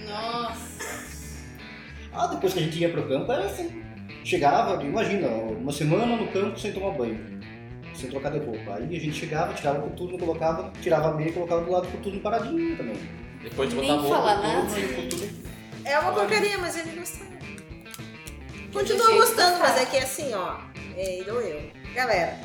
[0.07, 1.08] Nossa.
[2.13, 3.83] Ah, depois que a gente ia pro campo era assim.
[4.23, 7.39] Chegava, imagina, uma semana no campo sem tomar banho.
[7.93, 8.75] Sem trocar de roupa.
[8.75, 11.87] Aí a gente chegava, tirava o coturno, colocava, tirava a meia e colocava do lado
[11.87, 12.97] do coturno paradinho também.
[13.43, 14.79] Depois de Nem botar roupa, nada.
[14.79, 15.29] e o coturno.
[15.85, 17.29] É uma porcaria, mas ele gostava.
[18.73, 20.57] Continua gostando, mas é que assim, ó.
[20.95, 21.71] É ele ou eu.
[21.93, 22.37] Galera,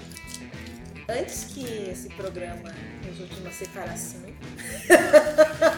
[1.08, 2.72] antes que esse programa
[3.06, 4.20] resulte numa separação,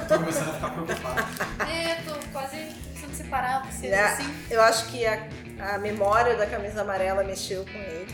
[0.08, 1.26] Tô começando a ficar preocupado.
[1.70, 2.56] É, tô quase
[3.16, 4.34] separar vocês né, assim.
[4.50, 5.26] eu acho que a,
[5.74, 8.06] a memória da camisa amarela mexeu com ele.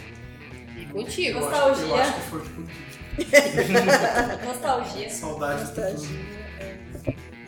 [0.77, 1.39] E contigo.
[1.39, 2.03] Eu acho, eu Nostalgia.
[2.03, 2.63] acho que foi tipo
[4.47, 5.11] Nostalgia.
[5.11, 5.97] saudade Nostalgia.
[5.99, 6.19] futuro.
[6.61, 6.73] é.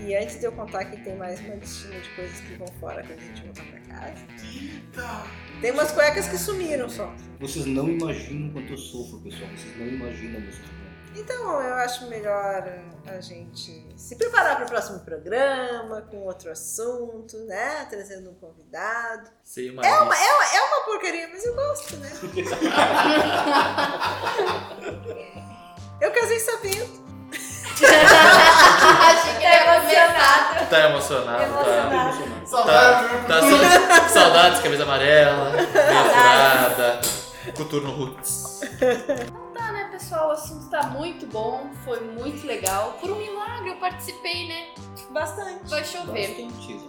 [0.07, 3.02] E antes de eu contar que tem mais uma listinha de coisas que vão fora
[3.02, 5.22] quando a gente voltar pra casa, Eita!
[5.62, 7.11] tem umas cuecas que sumiram só.
[7.40, 9.48] Vocês não imaginam quanto eu sofro, pessoal.
[9.57, 10.74] Vocês não imaginam sofrimento.
[11.17, 12.65] Então eu acho melhor
[13.07, 17.87] a gente se preparar para o próximo programa, com outro assunto, né?
[17.89, 19.31] Trazendo um convidado.
[19.73, 22.11] Uma É uma, é uma, é uma porcaria, mas eu gosto, né?
[26.01, 27.05] Eu casei sabendo.
[27.81, 30.67] Achei que começar.
[30.69, 31.75] Tá emocionado, tá.
[31.93, 32.47] Emocionado.
[32.47, 33.79] Saudade, Tá, né?
[33.89, 37.01] tá sa- saudades, camisa amarela, meia furada,
[37.57, 38.61] coturno roots.
[40.05, 40.28] Pessoal?
[40.28, 42.92] O assunto tá muito bom, foi muito legal.
[43.00, 44.66] Por um milagre eu participei, né?
[45.11, 45.70] Bastante.
[45.70, 46.44] Vai chover.
[46.44, 46.80] Bastante.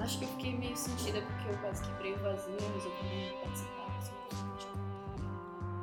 [0.00, 3.86] Acho que eu fiquei meio sentida porque eu quase quebrei o vazio, resolvi não participar.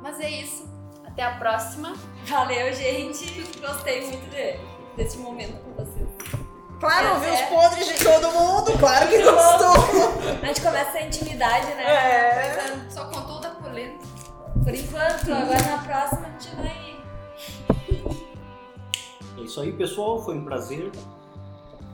[0.00, 0.70] Mas é isso.
[1.04, 1.92] Até a próxima.
[2.24, 3.42] Valeu, gente.
[3.60, 4.56] Gostei muito de,
[4.96, 6.08] desse momento com vocês.
[6.78, 7.46] Claro, É, ouviu os é.
[7.46, 9.74] podres de todo mundo, claro que gostou.
[10.40, 11.84] A gente começa a intimidade, né?
[11.84, 12.85] É.
[14.66, 16.96] Por enquanto, agora na próxima a gente vai.
[19.38, 20.20] É isso aí, pessoal.
[20.24, 20.90] Foi um prazer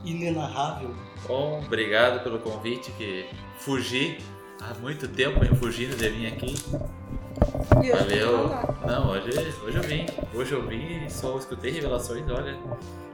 [0.03, 0.89] inenarrável.
[1.27, 4.17] Bom, obrigado pelo convite que fugi
[4.59, 6.55] há muito tempo em fugindo de mim aqui.
[7.69, 8.49] Valeu.
[8.87, 9.29] Não, hoje,
[9.63, 10.07] hoje eu vim.
[10.33, 12.57] Hoje eu vim e só escutei revelações, olha.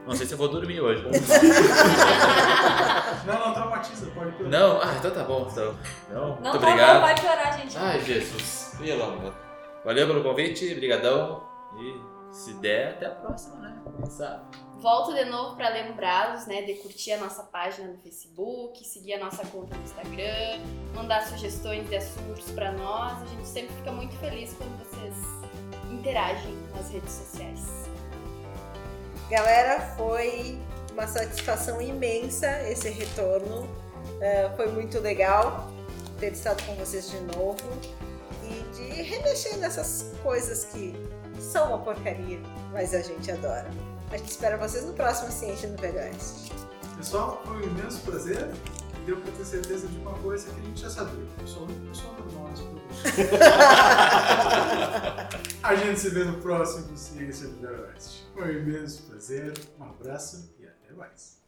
[0.08, 1.04] Não sei se eu vou dormir hoje.
[3.28, 4.52] Não, não traumatiza, pode piorar.
[4.60, 5.48] Não, ah, então tá bom.
[5.52, 5.76] Então.
[6.10, 6.94] Não, Não, muito tá, obrigado.
[6.94, 7.78] não vai piorar, gente.
[7.78, 8.76] Ai, Jesus.
[8.80, 9.49] Pelo amor.
[9.84, 11.48] Valeu pelo convite, brigadão.
[11.78, 13.82] E se der, até a próxima, né?
[13.98, 14.44] Quem sabe?
[14.82, 19.20] Volto de novo para lembrá-los, né, de curtir a nossa página no Facebook, seguir a
[19.20, 20.62] nossa conta no Instagram,
[20.96, 23.22] mandar sugestões de assuntos para nós.
[23.22, 25.16] A gente sempre fica muito feliz quando vocês
[25.92, 27.90] interagem nas redes sociais.
[29.30, 30.58] Galera, foi
[30.94, 33.68] uma satisfação imensa esse retorno.
[34.22, 35.70] É, foi muito legal
[36.20, 37.58] ter estado com vocês de novo
[38.50, 40.94] e de remexer nessas coisas que
[41.40, 42.40] são uma porcaria,
[42.72, 43.70] mas a gente adora.
[44.12, 46.52] A gente espera vocês no próximo Ciência no Velho Oeste.
[46.98, 48.50] Pessoal, foi um imenso prazer.
[49.06, 51.26] Deu pra ter certeza de uma coisa que a gente já sabia.
[51.40, 52.40] Eu sou uma pessoa normal.
[55.64, 58.28] A gente se vê no próximo Ciência do Velho Oeste.
[58.34, 59.54] Foi um imenso prazer.
[59.80, 61.39] Um abraço e até mais.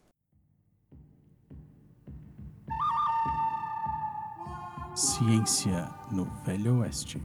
[4.94, 7.18] Ciência no Velho Oeste.